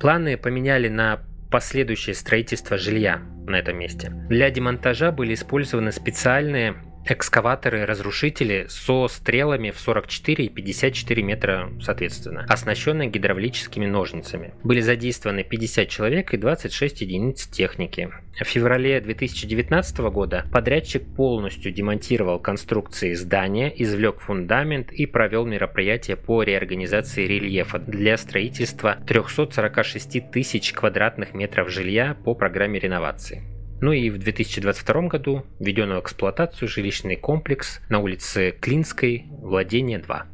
Планы 0.00 0.36
поменяли 0.36 0.88
на 0.88 1.20
последующее 1.50 2.14
строительство 2.14 2.76
жилья 2.76 3.20
на 3.48 3.56
этом 3.56 3.78
месте. 3.78 4.10
Для 4.28 4.50
демонтажа 4.50 5.10
были 5.10 5.34
использованы 5.34 5.90
специальные 5.90 6.76
экскаваторы-разрушители 7.08 8.66
со 8.68 9.08
стрелами 9.08 9.70
в 9.70 9.80
44 9.80 10.44
и 10.44 10.48
54 10.48 11.22
метра 11.22 11.70
соответственно, 11.80 12.44
оснащенные 12.48 13.08
гидравлическими 13.08 13.86
ножницами. 13.86 14.54
Были 14.62 14.80
задействованы 14.80 15.44
50 15.44 15.88
человек 15.88 16.34
и 16.34 16.36
26 16.36 17.00
единиц 17.02 17.46
техники. 17.46 18.10
В 18.38 18.44
феврале 18.44 19.00
2019 19.00 19.98
года 19.98 20.46
подрядчик 20.52 21.02
полностью 21.16 21.72
демонтировал 21.72 22.38
конструкции 22.38 23.14
здания, 23.14 23.72
извлек 23.74 24.20
фундамент 24.20 24.92
и 24.92 25.06
провел 25.06 25.44
мероприятие 25.44 26.16
по 26.16 26.42
реорганизации 26.42 27.26
рельефа 27.26 27.78
для 27.78 28.16
строительства 28.16 28.98
346 29.06 30.30
тысяч 30.30 30.72
квадратных 30.72 31.34
метров 31.34 31.70
жилья 31.70 32.16
по 32.24 32.34
программе 32.34 32.78
реновации. 32.78 33.57
Ну 33.80 33.92
и 33.92 34.10
в 34.10 34.18
2022 34.18 35.02
году 35.02 35.44
введен 35.60 35.92
в 35.92 36.00
эксплуатацию 36.00 36.68
жилищный 36.68 37.16
комплекс 37.16 37.80
на 37.88 38.00
улице 38.00 38.52
Клинской, 38.60 39.26
владение 39.28 39.98
2. 39.98 40.26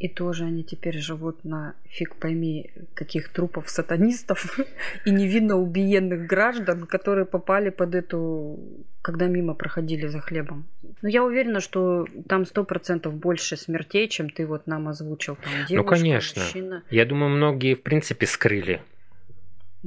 И 0.00 0.08
тоже 0.08 0.44
они 0.44 0.64
теперь 0.64 0.98
живут 0.98 1.44
на 1.44 1.74
фиг 1.84 2.16
пойми 2.16 2.72
каких 2.94 3.28
трупов 3.28 3.70
сатанистов 3.70 4.58
и 5.04 5.10
невинно 5.10 5.56
убиенных 5.56 6.26
граждан, 6.26 6.86
которые 6.86 7.26
попали 7.26 7.70
под 7.70 7.94
эту, 7.94 8.58
когда 9.02 9.26
мимо 9.26 9.54
проходили 9.54 10.06
за 10.06 10.20
хлебом. 10.20 10.66
Но 11.02 11.08
я 11.08 11.22
уверена, 11.22 11.60
что 11.60 12.06
там 12.28 12.44
сто 12.44 12.64
процентов 12.64 13.14
больше 13.14 13.56
смертей, 13.56 14.08
чем 14.08 14.30
ты 14.30 14.46
вот 14.46 14.66
нам 14.66 14.88
озвучил. 14.88 15.36
Там 15.36 15.52
девушка, 15.68 15.74
ну, 15.76 15.84
конечно. 15.84 16.42
Мужчина. 16.42 16.82
Я 16.90 17.04
думаю, 17.04 17.30
многие, 17.30 17.74
в 17.74 17.82
принципе, 17.82 18.26
скрыли 18.26 18.80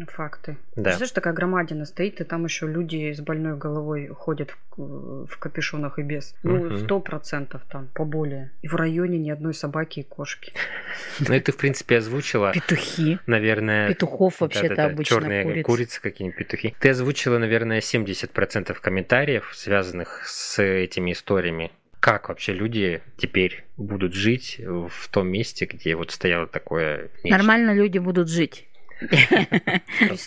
Факты. 0.06 0.58
Да. 0.76 0.94
Знаешь, 0.94 1.12
такая 1.12 1.34
громадина 1.34 1.86
стоит, 1.86 2.22
и 2.22 2.24
там 2.24 2.46
еще 2.46 2.68
люди 2.68 3.14
с 3.14 3.20
больной 3.20 3.58
головой 3.58 4.08
ходят 4.08 4.56
в, 4.76 5.26
в 5.26 5.38
капюшонах 5.40 5.98
и 5.98 6.04
без. 6.04 6.36
Ну, 6.44 6.78
сто 6.80 7.00
процентов 7.00 7.64
там, 7.70 7.88
поболее. 7.94 8.52
И 8.62 8.68
в 8.68 8.76
районе 8.76 9.18
ни 9.18 9.32
одной 9.32 9.54
собаки 9.54 10.02
и 10.02 10.04
кошки. 10.04 10.54
Ну 11.20 11.40
ты, 11.40 11.52
в 11.52 11.58
принципе, 11.58 11.98
озвучила, 11.98 12.52
Петухи. 12.54 13.20
наверное... 13.26 13.90
Петухов 13.90 14.42
вообще-то 14.42 14.86
обычно 14.86 15.22
черные 15.22 15.44
курицы. 15.44 15.64
курицы 15.64 16.02
какие-нибудь 16.02 16.38
петухи. 16.38 16.76
Ты 16.80 16.90
озвучила, 16.90 17.38
наверное, 17.38 17.80
70% 17.80 18.74
комментариев, 18.80 19.52
связанных 19.54 20.24
с 20.26 20.62
этими 20.62 21.14
историями. 21.14 21.72
Как 22.00 22.30
вообще 22.30 22.54
люди 22.54 23.02
теперь 23.18 23.66
будут 23.76 24.14
жить 24.14 24.60
в 24.60 25.10
том 25.10 25.28
месте, 25.28 25.66
где 25.66 25.96
вот 25.96 26.12
стояло 26.12 26.46
такое 26.46 27.10
нечто? 27.24 27.38
Нормально 27.38 27.74
люди 27.74 27.98
будут 27.98 28.30
жить. 28.30 28.68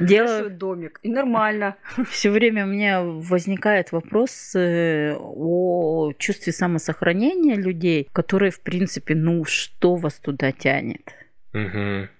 Дело- 0.00 0.26
обвешивают 0.26 0.58
домик. 0.58 1.00
И 1.02 1.08
нормально. 1.10 1.76
Все 2.10 2.30
время 2.30 2.64
у 2.64 2.68
меня 2.68 3.02
возникает 3.02 3.92
вопрос 3.92 4.54
э, 4.54 5.14
о 5.18 6.12
чувстве 6.18 6.52
самосохранения 6.52 7.56
людей, 7.56 8.08
которые, 8.12 8.50
в 8.50 8.60
принципе, 8.60 9.14
ну 9.14 9.44
что 9.44 9.96
вас 9.96 10.14
туда 10.14 10.52
тянет? 10.52 11.14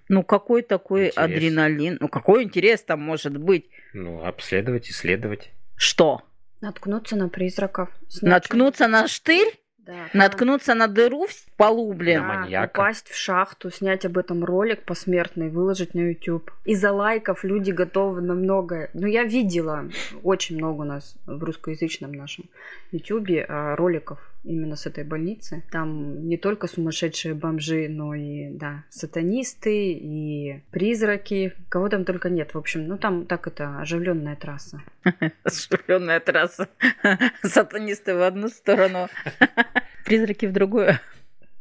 Ну 0.08 0.22
какой 0.22 0.62
такой 0.62 1.08
Интерес. 1.08 1.18
адреналин? 1.18 1.98
Ну 2.00 2.08
какой 2.08 2.44
интерес 2.44 2.82
там 2.82 3.00
может 3.00 3.36
быть? 3.36 3.66
Ну, 3.92 4.24
обследовать, 4.24 4.90
исследовать. 4.90 5.50
Что? 5.76 6.22
Наткнуться 6.60 7.14
на 7.16 7.28
призраков. 7.28 7.90
снять 8.08 8.30
Наткнуться 8.30 8.88
на 8.88 9.06
штырь? 9.06 9.52
Да. 9.88 10.10
Наткнуться 10.12 10.74
на 10.74 10.86
дыру 10.86 11.26
в 11.26 11.46
полу, 11.56 11.94
блин? 11.94 12.20
Да, 12.20 12.26
маньяка. 12.26 12.78
упасть 12.78 13.08
в 13.08 13.16
шахту, 13.16 13.70
снять 13.70 14.04
об 14.04 14.18
этом 14.18 14.44
ролик 14.44 14.82
посмертный, 14.82 15.48
выложить 15.48 15.94
на 15.94 16.00
YouTube. 16.00 16.50
Из-за 16.66 16.92
лайков 16.92 17.42
люди 17.42 17.70
готовы 17.70 18.20
на 18.20 18.34
многое. 18.34 18.90
Ну, 18.92 19.06
я 19.06 19.24
видела 19.24 19.86
очень 20.22 20.58
много 20.58 20.82
у 20.82 20.84
нас 20.84 21.16
в 21.24 21.42
русскоязычном 21.42 22.12
нашем 22.12 22.44
YouTube 22.92 23.30
а, 23.48 23.76
роликов 23.76 24.18
именно 24.44 24.76
с 24.76 24.86
этой 24.86 25.04
больницы. 25.04 25.64
Там 25.70 26.26
не 26.26 26.36
только 26.36 26.66
сумасшедшие 26.66 27.34
бомжи, 27.34 27.88
но 27.88 28.14
и, 28.14 28.50
да, 28.50 28.84
сатанисты 28.88 29.92
и 29.92 30.62
призраки. 30.70 31.52
Кого 31.68 31.88
там 31.88 32.04
только 32.04 32.30
нет. 32.30 32.54
В 32.54 32.58
общем, 32.58 32.86
ну 32.86 32.98
там 32.98 33.26
так 33.26 33.46
это 33.46 33.80
оживленная 33.80 34.36
трасса. 34.36 34.82
Ошибленная 35.42 36.20
трасса. 36.20 36.68
Сатанисты 37.42 38.14
в 38.14 38.22
одну 38.22 38.48
сторону, 38.48 39.08
призраки 40.04 40.46
в 40.46 40.52
другую. 40.52 40.98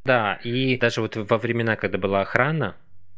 Да, 0.06 0.36
и 0.44 0.78
даже 0.78 1.02
вот 1.02 1.18
во 1.18 1.38
времена, 1.38 1.76
когда 1.76 1.98
была 1.98 2.22
охрана, 2.22 2.78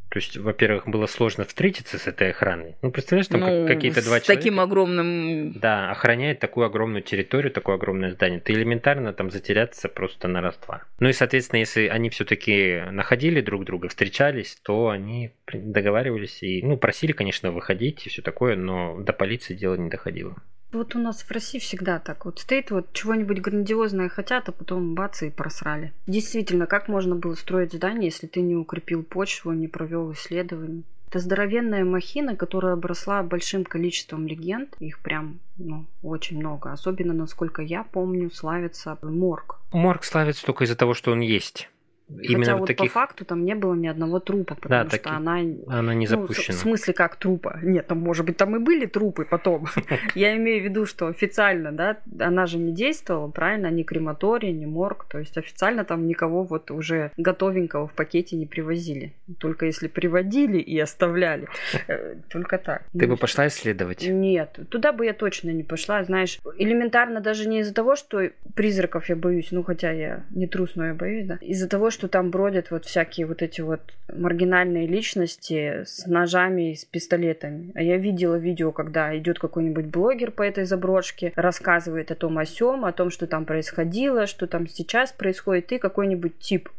то 0.10 0.18
есть, 0.18 0.38
во-первых, 0.38 0.88
было 0.88 1.06
сложно 1.06 1.46
встретиться 1.46 2.00
с 2.00 2.08
этой 2.08 2.32
охраной. 2.32 2.75
Ну, 2.82 2.92
представляешь, 2.92 3.28
там 3.28 3.42
как- 3.42 3.50
Ну, 3.51 3.68
какие-то 3.68 4.04
два 4.04 4.20
с 4.20 4.24
человека... 4.24 4.34
таким 4.44 4.60
огромным... 4.60 5.54
Да, 5.54 5.92
охраняет 5.92 6.39
такую 6.39 6.66
огромную 6.66 7.04
территорию, 7.04 7.51
такое 7.51 7.75
огромное 7.75 8.12
здание. 8.12 8.39
Ты 8.39 8.54
элементарно 8.54 9.13
там 9.13 9.30
затеряться 9.30 9.88
просто 9.88 10.28
на 10.28 10.42
раз-два. 10.42 10.84
Ну 11.00 11.10
и, 11.10 11.13
соответственно, 11.13 11.60
если 11.60 11.88
они 11.88 12.10
все-таки 12.10 12.82
находили 12.92 13.42
друг 13.42 13.66
друга, 13.66 13.88
встречались, 13.89 14.58
то 14.63 14.89
они 14.89 15.32
договаривались 15.54 16.42
и, 16.42 16.62
ну, 16.63 16.78
просили, 16.78 17.12
конечно, 17.12 17.51
выходить 17.51 18.06
и 18.06 18.10
все 18.10 18.22
такое, 18.22 18.56
но 18.56 19.00
до 19.00 19.13
полиции 19.13 19.54
дело 19.54 19.75
не 19.75 19.89
доходило. 19.89 20.36
Вот 20.71 20.95
у 20.95 20.99
нас 20.99 21.23
в 21.23 21.31
России 21.31 21.57
всегда 21.59 21.99
так. 21.99 22.25
Вот 22.25 22.39
стоит 22.39 22.69
вот 22.69 22.93
чего-нибудь 22.93 23.41
грандиозное 23.41 24.07
хотят, 24.07 24.49
а 24.49 24.51
потом 24.51 24.93
бац 24.93 25.23
и 25.23 25.29
просрали. 25.29 25.93
Действительно, 26.05 26.67
как 26.67 26.88
можно 26.88 27.15
было 27.15 27.33
строить 27.35 27.73
здание, 27.73 28.05
если 28.05 28.27
ты 28.27 28.41
не 28.41 28.55
укрепил 28.55 29.03
почву, 29.03 29.51
не 29.51 29.67
провел 29.67 30.11
исследований? 30.13 30.83
Это 31.09 31.19
здоровенная 31.19 31.83
махина, 31.83 32.35
которая 32.35 32.73
обросла 32.73 33.23
большим 33.23 33.63
количеством 33.63 34.27
легенд. 34.27 34.75
Их 34.79 34.99
прям, 34.99 35.39
ну, 35.57 35.88
очень 36.03 36.38
много. 36.38 36.71
Особенно, 36.71 37.13
насколько 37.13 37.63
я 37.63 37.83
помню, 37.83 38.29
славится 38.29 38.95
морг. 39.01 39.59
Морг 39.71 40.03
славится 40.03 40.45
только 40.45 40.65
из-за 40.65 40.75
того, 40.75 40.93
что 40.93 41.11
он 41.11 41.21
есть. 41.21 41.67
Именно 42.10 42.39
Хотя 42.46 42.56
вот 42.58 42.68
таких... 42.68 42.92
по 42.94 43.00
факту 43.00 43.25
там 43.25 43.46
не 43.46 43.56
было 43.56 43.75
ни 43.75 43.88
одного 43.88 44.20
трупа, 44.20 44.56
потому 44.56 44.82
что 44.89 44.98
таки- 44.98 45.10
она 45.10 45.39
Она 45.68 45.94
не 45.94 46.06
Ну, 46.08 46.22
запущена. 46.22 46.58
в 46.58 46.60
смысле, 46.62 46.94
как 46.94 47.16
трупа? 47.18 47.60
Нет, 47.62 47.88
там, 47.88 48.00
может 48.00 48.25
быть, 48.25 48.38
там 48.38 48.56
и 48.56 48.60
были 48.60 48.86
трупы 48.88 49.25
потом. 49.25 49.68
Я 50.16 50.36
имею 50.38 50.62
в 50.62 50.63
виду, 50.63 50.86
что 50.86 51.08
официально, 51.08 51.72
да, 51.72 51.98
она 52.20 52.46
же 52.48 52.58
не 52.58 52.74
действовала, 52.74 53.30
правильно? 53.30 53.68
Ни 53.70 53.84
крематорий, 53.84 54.51
ни 54.51 54.66
морг. 54.66 55.06
То 55.10 55.20
есть 55.20 55.38
официально 55.38 55.84
там 55.86 56.08
никого 56.08 56.44
вот 56.44 56.72
уже 56.72 57.12
готовенького 57.18 57.88
в 57.88 57.94
пакете 57.94 58.36
не 58.36 58.46
привозили. 58.46 59.13
Только 59.39 59.66
если 59.68 59.88
приводили 59.88 60.58
и 60.58 60.80
оставляли. 60.80 61.48
Э, 61.88 62.16
Только 62.30 62.58
так. 62.58 62.84
Ты 62.94 63.06
Ну, 63.08 63.13
бы 63.13 63.18
пошла 63.18 63.48
исследовать? 63.48 64.08
нет, 64.08 64.60
туда 64.70 64.92
бы 64.94 65.06
я 65.06 65.13
точно 65.13 65.50
не 65.51 65.63
пошла, 65.63 66.04
знаешь, 66.04 66.39
элементарно 66.58 67.20
даже 67.22 67.48
не 67.48 67.60
из-за 67.60 67.74
того, 67.74 67.96
что 67.96 68.30
призраков 68.56 69.10
я 69.10 69.16
боюсь, 69.16 69.50
ну 69.51 69.63
хотя 69.63 69.92
я 69.92 70.24
не 70.32 70.48
трус, 70.48 70.75
но 70.75 70.88
я 70.88 70.94
боюсь, 70.94 71.25
да, 71.25 71.38
из-за 71.42 71.68
того, 71.68 71.89
что 71.91 71.98
там 72.07 72.29
бродят 72.31 72.71
вот 72.71 72.85
всякие 72.85 73.25
вот 73.25 73.41
эти 73.41 73.62
вот 73.62 73.81
маргинальные 74.13 74.88
личности 74.88 75.83
с 75.85 76.05
ножами 76.05 76.71
и 76.71 76.75
с 76.75 76.85
пистолетами. 76.85 77.71
А 77.75 77.81
я 77.81 77.97
видела 77.97 78.35
видео, 78.35 78.71
когда 78.71 79.17
идет 79.17 79.39
какой-нибудь 79.39 79.85
блогер 79.85 80.31
по 80.31 80.43
этой 80.43 80.63
заброшке, 80.65 81.33
рассказывает 81.35 82.12
о 82.12 82.15
том 82.15 82.38
о 82.38 82.45
сём, 82.45 82.85
о 82.85 82.91
том, 82.91 83.09
что 83.09 83.27
там 83.27 83.45
происходило, 83.45 84.25
что 84.27 84.47
там 84.47 84.67
сейчас 84.67 85.12
происходит, 85.12 85.71
и 85.71 85.77
какой-нибудь 85.79 86.39
тип 86.39 86.69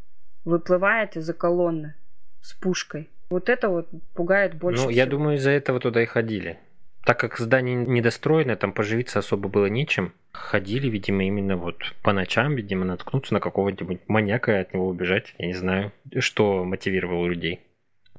выплывает 0.45 1.17
из-за 1.17 1.35
колонны 1.35 1.95
с 2.41 2.55
пушкой. 2.55 3.09
Вот 3.29 3.49
это 3.49 3.69
вот 3.69 3.89
пугает 4.15 4.55
больше 4.55 4.85
Ну, 4.85 4.91
я 4.91 5.05
всего. 5.05 5.19
думаю, 5.19 5.37
из-за 5.37 5.51
этого 5.51 5.79
туда 5.79 6.03
и 6.03 6.07
ходили. 6.07 6.59
Так 7.05 7.19
как 7.19 7.39
здание 7.39 7.75
недостроенное, 7.77 8.57
там 8.57 8.73
поживиться 8.73 9.19
особо 9.19 9.49
было 9.49 9.67
нечем. 9.67 10.13
Ходили, 10.33 10.89
видимо, 10.89 11.25
именно 11.25 11.57
вот 11.57 11.77
по 12.03 12.13
ночам, 12.13 12.55
видимо, 12.55 12.85
наткнуться 12.85 13.35
на 13.35 13.41
какого-нибудь 13.41 14.01
маньяка 14.07 14.53
и 14.53 14.61
от 14.61 14.75
него 14.75 14.87
убежать. 14.89 15.35
Я 15.39 15.47
не 15.47 15.55
знаю, 15.55 15.93
что 16.19 16.65
мотивировало 16.65 17.27
людей. 17.27 17.61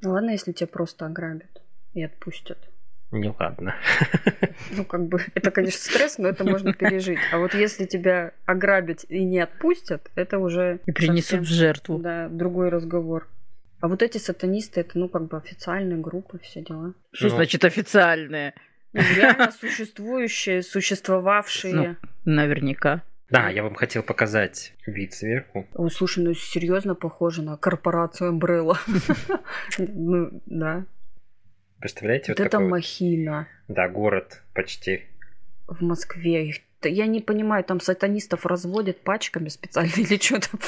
Ну 0.01 0.11
ладно, 0.11 0.31
если 0.31 0.51
тебя 0.51 0.67
просто 0.67 1.05
ограбят 1.05 1.61
и 1.93 2.01
отпустят. 2.03 2.57
Не 3.11 3.33
ладно. 3.39 3.75
Ну, 4.71 4.85
как 4.85 5.07
бы, 5.07 5.19
это, 5.35 5.51
конечно, 5.51 5.79
стресс, 5.79 6.17
но 6.17 6.29
это 6.29 6.43
можно 6.45 6.73
пережить. 6.73 7.19
А 7.33 7.39
вот 7.39 7.53
если 7.53 7.85
тебя 7.85 8.31
ограбят 8.45 9.03
и 9.09 9.23
не 9.25 9.39
отпустят, 9.39 10.09
это 10.15 10.39
уже 10.39 10.79
И 10.85 10.91
принесут 10.91 11.41
в 11.41 11.45
жертву. 11.51 11.97
да, 11.97 12.29
другой 12.29 12.69
разговор. 12.69 13.27
А 13.81 13.87
вот 13.89 14.01
эти 14.01 14.17
сатанисты, 14.17 14.81
это, 14.81 14.97
ну, 14.97 15.09
как 15.09 15.27
бы 15.27 15.37
официальные 15.37 15.97
группы, 15.99 16.39
все 16.43 16.61
дела. 16.61 16.93
Что 17.11 17.25
Ну. 17.27 17.35
значит 17.35 17.65
официальные? 17.65 18.53
Реально 18.93 19.51
существующие, 19.51 20.63
существовавшие. 20.63 21.73
Ну. 21.73 21.95
Наверняка. 22.25 23.03
Да, 23.29 23.49
я 23.49 23.63
вам 23.63 23.75
хотел 23.75 24.03
показать 24.03 24.73
вид 24.85 25.13
сверху. 25.13 25.65
О, 25.73 25.87
слушай, 25.89 26.21
ну 26.21 26.33
серьезно 26.33 26.95
похоже 26.95 27.41
на 27.41 27.55
корпорацию 27.57 28.33
Umbrella. 28.33 28.77
Ну, 29.77 30.41
да. 30.45 30.85
Представляете, 31.79 32.33
Вот 32.33 32.39
вот 32.39 32.45
это 32.45 32.59
махина 32.59 33.47
да, 33.67 33.87
город 33.87 34.43
почти. 34.53 35.05
в 35.67 35.81
Москве. 35.81 36.53
Я 36.83 37.07
не 37.07 37.21
понимаю, 37.21 37.63
там 37.63 37.79
сатанистов 37.79 38.45
разводят 38.45 39.01
пачками 39.01 39.47
специально 39.47 39.91
или 39.95 40.21
что 40.21 40.39
там? 40.41 40.59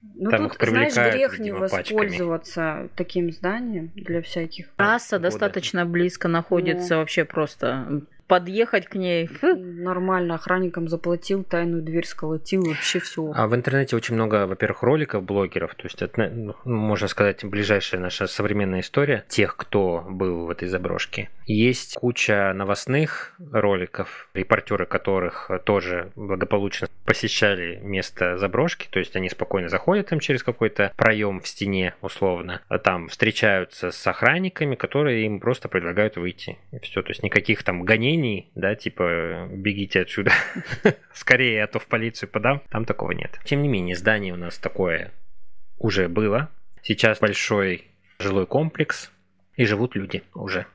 Ну 0.00 0.30
Там 0.30 0.48
тут, 0.48 0.62
их 0.62 0.68
знаешь, 0.68 0.94
грех 0.94 1.38
не 1.38 1.46
видимо, 1.50 1.68
пачками. 1.68 1.98
воспользоваться 1.98 2.88
таким 2.96 3.32
зданием 3.32 3.90
для 3.94 4.22
всяких. 4.22 4.68
Трасса 4.76 5.16
года. 5.16 5.30
достаточно 5.30 5.84
близко 5.86 6.28
находится 6.28 6.96
вообще 6.98 7.24
просто. 7.24 8.02
Подъехать 8.28 8.86
к 8.86 8.94
ней. 8.94 9.26
фу. 9.26 9.56
Нормально, 9.56 10.34
охранникам 10.34 10.88
заплатил, 10.88 11.44
тайную 11.44 11.82
дверь 11.82 12.06
сколотил, 12.06 12.62
вообще 12.62 13.00
все. 13.00 13.32
А 13.34 13.48
в 13.48 13.54
интернете 13.54 13.96
очень 13.96 14.14
много, 14.14 14.46
во-первых, 14.46 14.82
роликов 14.82 15.24
блогеров, 15.24 15.74
то 15.74 15.84
есть 15.84 16.02
это, 16.02 16.28
ну, 16.28 16.54
можно 16.64 17.08
сказать, 17.08 17.44
ближайшая 17.44 18.00
наша 18.00 18.26
современная 18.26 18.80
история 18.80 19.24
тех, 19.28 19.56
кто 19.56 20.04
был 20.08 20.46
в 20.46 20.50
этой 20.50 20.68
заброшке. 20.68 21.30
Есть 21.46 21.94
куча 21.94 22.52
новостных 22.54 23.32
роликов, 23.38 24.28
репортеры 24.34 24.84
которых 24.84 25.50
тоже 25.64 26.12
благополучно 26.14 26.88
посещали 27.06 27.80
место 27.82 28.36
заброшки, 28.36 28.88
то 28.90 28.98
есть 28.98 29.16
они 29.16 29.30
спокойно 29.30 29.68
заходят 29.68 30.08
там 30.08 30.20
через 30.20 30.42
какой-то 30.42 30.92
проем 30.96 31.40
в 31.40 31.48
стене, 31.48 31.94
условно, 32.02 32.60
а 32.68 32.78
там 32.78 33.08
встречаются 33.08 33.90
с 33.90 34.06
охранниками, 34.06 34.74
которые 34.74 35.24
им 35.24 35.40
просто 35.40 35.68
предлагают 35.68 36.16
выйти. 36.16 36.58
И 36.72 36.78
все, 36.80 37.00
то 37.00 37.08
есть 37.08 37.22
никаких 37.22 37.62
там 37.62 37.84
гонений, 37.84 38.17
да, 38.54 38.74
типа 38.74 39.48
бегите 39.50 40.00
отсюда 40.00 40.32
скорее, 41.12 41.64
а 41.64 41.66
то 41.66 41.78
в 41.78 41.86
полицию 41.86 42.28
подам. 42.28 42.62
Там 42.70 42.84
такого 42.84 43.12
нет. 43.12 43.38
Тем 43.44 43.62
не 43.62 43.68
менее, 43.68 43.96
здание 43.96 44.32
у 44.32 44.36
нас 44.36 44.58
такое 44.58 45.12
уже 45.78 46.08
было. 46.08 46.50
Сейчас 46.82 47.18
большой 47.18 47.84
жилой 48.18 48.46
комплекс, 48.46 49.10
и 49.56 49.64
живут 49.64 49.96
люди 49.96 50.22
уже. 50.34 50.66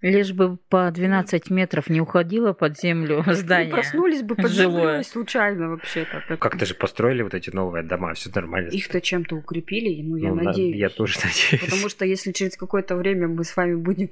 Лишь 0.00 0.32
бы 0.32 0.58
по 0.68 0.90
12 0.92 1.50
метров 1.50 1.88
не 1.90 2.00
уходило 2.00 2.52
под 2.52 2.78
землю 2.78 3.24
здание. 3.26 3.72
Проснулись 3.74 4.22
бы 4.22 4.36
под 4.36 4.50
землей 4.50 5.02
случайно 5.02 5.70
вообще-то. 5.70 6.36
Как-то 6.36 6.66
же 6.66 6.74
построили 6.74 7.22
вот 7.22 7.34
эти 7.34 7.50
новые 7.50 7.82
дома, 7.82 8.14
все 8.14 8.30
нормально. 8.32 8.68
Их-то 8.68 9.00
чем-то 9.00 9.34
укрепили, 9.34 10.00
ну, 10.02 10.14
я 10.16 10.28
Ну, 10.28 10.36
на- 10.36 10.42
надеюсь. 10.44 10.76
Я 10.76 10.88
тоже 10.88 11.18
надеюсь. 11.24 11.64
Потому 11.64 11.88
что 11.88 12.04
если 12.04 12.30
через 12.30 12.56
какое-то 12.56 12.94
время 12.94 13.26
мы 13.26 13.42
с 13.42 13.56
вами 13.56 13.74
будем 13.74 14.10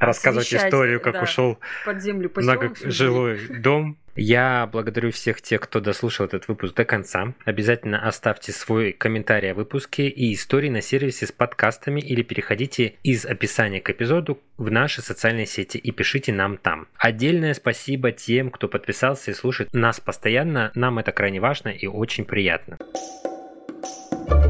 Рассказывать 0.00 0.52
историю, 0.52 1.00
как 1.00 1.12
да, 1.14 1.22
ушел 1.22 1.58
под 1.84 2.02
землю 2.02 2.28
поселок, 2.28 2.56
многожилой 2.62 3.38
дом. 3.60 3.98
Я 4.14 4.68
благодарю 4.70 5.10
всех 5.10 5.40
тех, 5.40 5.60
кто 5.62 5.80
дослушал 5.80 6.26
этот 6.26 6.46
выпуск 6.46 6.74
до 6.74 6.84
конца. 6.84 7.32
Обязательно 7.44 8.06
оставьте 8.06 8.52
свой 8.52 8.92
комментарий 8.92 9.52
о 9.52 9.54
выпуске 9.54 10.08
и 10.08 10.34
истории 10.34 10.68
на 10.68 10.82
сервисе 10.82 11.26
с 11.26 11.32
подкастами 11.32 12.00
или 12.00 12.22
переходите 12.22 12.94
из 13.02 13.24
описания 13.24 13.80
к 13.80 13.88
эпизоду 13.88 14.38
в 14.58 14.70
наши 14.70 15.00
социальные 15.00 15.46
сети 15.46 15.78
и 15.78 15.90
пишите 15.92 16.32
нам 16.32 16.58
там. 16.58 16.88
Отдельное 16.98 17.54
спасибо 17.54 18.12
тем, 18.12 18.50
кто 18.50 18.68
подписался 18.68 19.30
и 19.30 19.34
слушает 19.34 19.72
нас 19.72 19.98
постоянно. 19.98 20.72
Нам 20.74 20.98
это 20.98 21.12
крайне 21.12 21.40
важно 21.40 21.70
и 21.70 21.86
очень 21.86 22.26
приятно. 22.26 22.78
А 24.28 24.36
у 24.36 24.41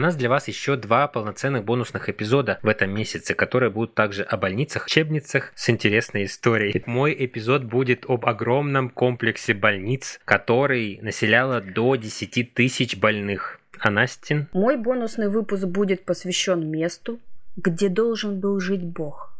нас 0.00 0.16
для 0.16 0.28
вас 0.28 0.48
еще 0.48 0.76
два 0.76 1.06
полноценных 1.06 1.64
бонусных 1.64 2.08
эпизода 2.08 2.58
в 2.62 2.68
этом 2.68 2.90
месяце, 2.90 3.34
которые 3.34 3.70
будут 3.70 3.94
также 3.94 4.22
о 4.22 4.36
больницах, 4.36 4.86
лечебницах 4.86 5.52
с 5.54 5.70
интересной 5.70 6.24
историей. 6.24 6.82
Мой 6.86 7.14
эпизод 7.18 7.62
будет 7.64 8.04
об 8.08 8.26
огромном 8.26 8.90
комплексе 8.90 9.54
больниц, 9.54 10.18
который 10.24 10.98
населяло 11.02 11.60
до 11.60 11.94
10 11.94 12.54
тысяч 12.54 12.96
больных. 12.96 13.60
А 13.78 13.90
Настин? 13.90 14.48
Мой 14.52 14.76
бонусный 14.76 15.28
выпуск 15.28 15.64
будет 15.64 16.04
посвящен 16.04 16.68
месту, 16.68 17.18
где 17.56 17.88
должен 17.88 18.40
был 18.40 18.60
жить 18.60 18.82
Бог, 18.82 19.32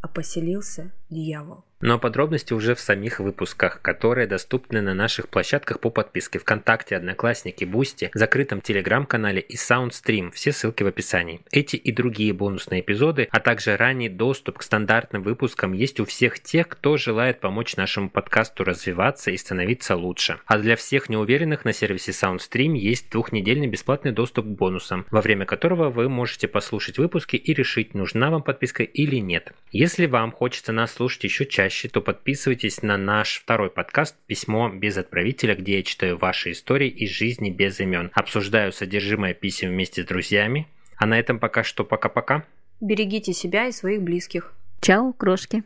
а 0.00 0.08
поселился 0.08 0.90
дьявол. 1.10 1.64
Но 1.80 1.98
подробности 1.98 2.54
уже 2.54 2.74
в 2.74 2.80
самих 2.80 3.20
выпусках, 3.20 3.82
которые 3.82 4.26
доступны 4.26 4.80
на 4.80 4.94
наших 4.94 5.28
площадках 5.28 5.78
по 5.80 5.90
подписке 5.90 6.38
ВКонтакте, 6.38 6.96
Одноклассники, 6.96 7.66
Boosty, 7.66 8.10
закрытом 8.14 8.62
Телеграм-канале 8.62 9.42
и 9.42 9.56
SoundStream. 9.56 10.30
Все 10.30 10.52
ссылки 10.52 10.82
в 10.82 10.86
описании. 10.86 11.42
Эти 11.50 11.76
и 11.76 11.92
другие 11.92 12.32
бонусные 12.32 12.80
эпизоды, 12.80 13.28
а 13.30 13.40
также 13.40 13.76
ранний 13.76 14.08
доступ 14.08 14.58
к 14.58 14.62
стандартным 14.62 15.22
выпускам 15.22 15.74
есть 15.74 16.00
у 16.00 16.06
всех 16.06 16.40
тех, 16.40 16.66
кто 16.66 16.96
желает 16.96 17.40
помочь 17.40 17.76
нашему 17.76 18.08
подкасту 18.08 18.64
развиваться 18.64 19.30
и 19.30 19.36
становиться 19.36 19.96
лучше. 19.96 20.38
А 20.46 20.58
для 20.58 20.76
всех 20.76 21.10
неуверенных 21.10 21.66
на 21.66 21.74
сервисе 21.74 22.12
Soundstream 22.12 22.74
есть 22.74 23.10
двухнедельный 23.10 23.66
бесплатный 23.66 24.12
доступ 24.12 24.46
к 24.46 24.48
бонусам, 24.48 25.04
во 25.10 25.20
время 25.20 25.44
которого 25.44 25.90
вы 25.90 26.08
можете 26.08 26.48
послушать 26.48 26.96
выпуски 26.96 27.36
и 27.36 27.52
решить, 27.52 27.92
нужна 27.92 28.30
вам 28.30 28.42
подписка 28.42 28.82
или 28.82 29.16
нет. 29.16 29.52
Если 29.72 30.06
вам 30.06 30.32
хочется 30.32 30.72
нас 30.72 30.95
слушать 30.96 31.24
еще 31.24 31.44
чаще, 31.44 31.88
то 31.88 32.00
подписывайтесь 32.00 32.82
на 32.82 32.96
наш 32.96 33.40
второй 33.42 33.70
подкаст 33.70 34.16
«Письмо 34.26 34.70
без 34.70 34.96
отправителя», 34.96 35.54
где 35.54 35.76
я 35.76 35.82
читаю 35.82 36.16
ваши 36.16 36.52
истории 36.52 36.88
из 36.88 37.10
жизни 37.10 37.50
без 37.50 37.78
имен. 37.80 38.10
Обсуждаю 38.14 38.72
содержимое 38.72 39.34
писем 39.34 39.68
вместе 39.68 40.02
с 40.02 40.06
друзьями. 40.06 40.66
А 40.96 41.04
на 41.06 41.18
этом 41.18 41.38
пока 41.38 41.62
что 41.62 41.84
пока-пока. 41.84 42.44
Берегите 42.80 43.34
себя 43.34 43.66
и 43.66 43.72
своих 43.72 44.02
близких. 44.02 44.54
Чао, 44.80 45.12
крошки. 45.12 45.62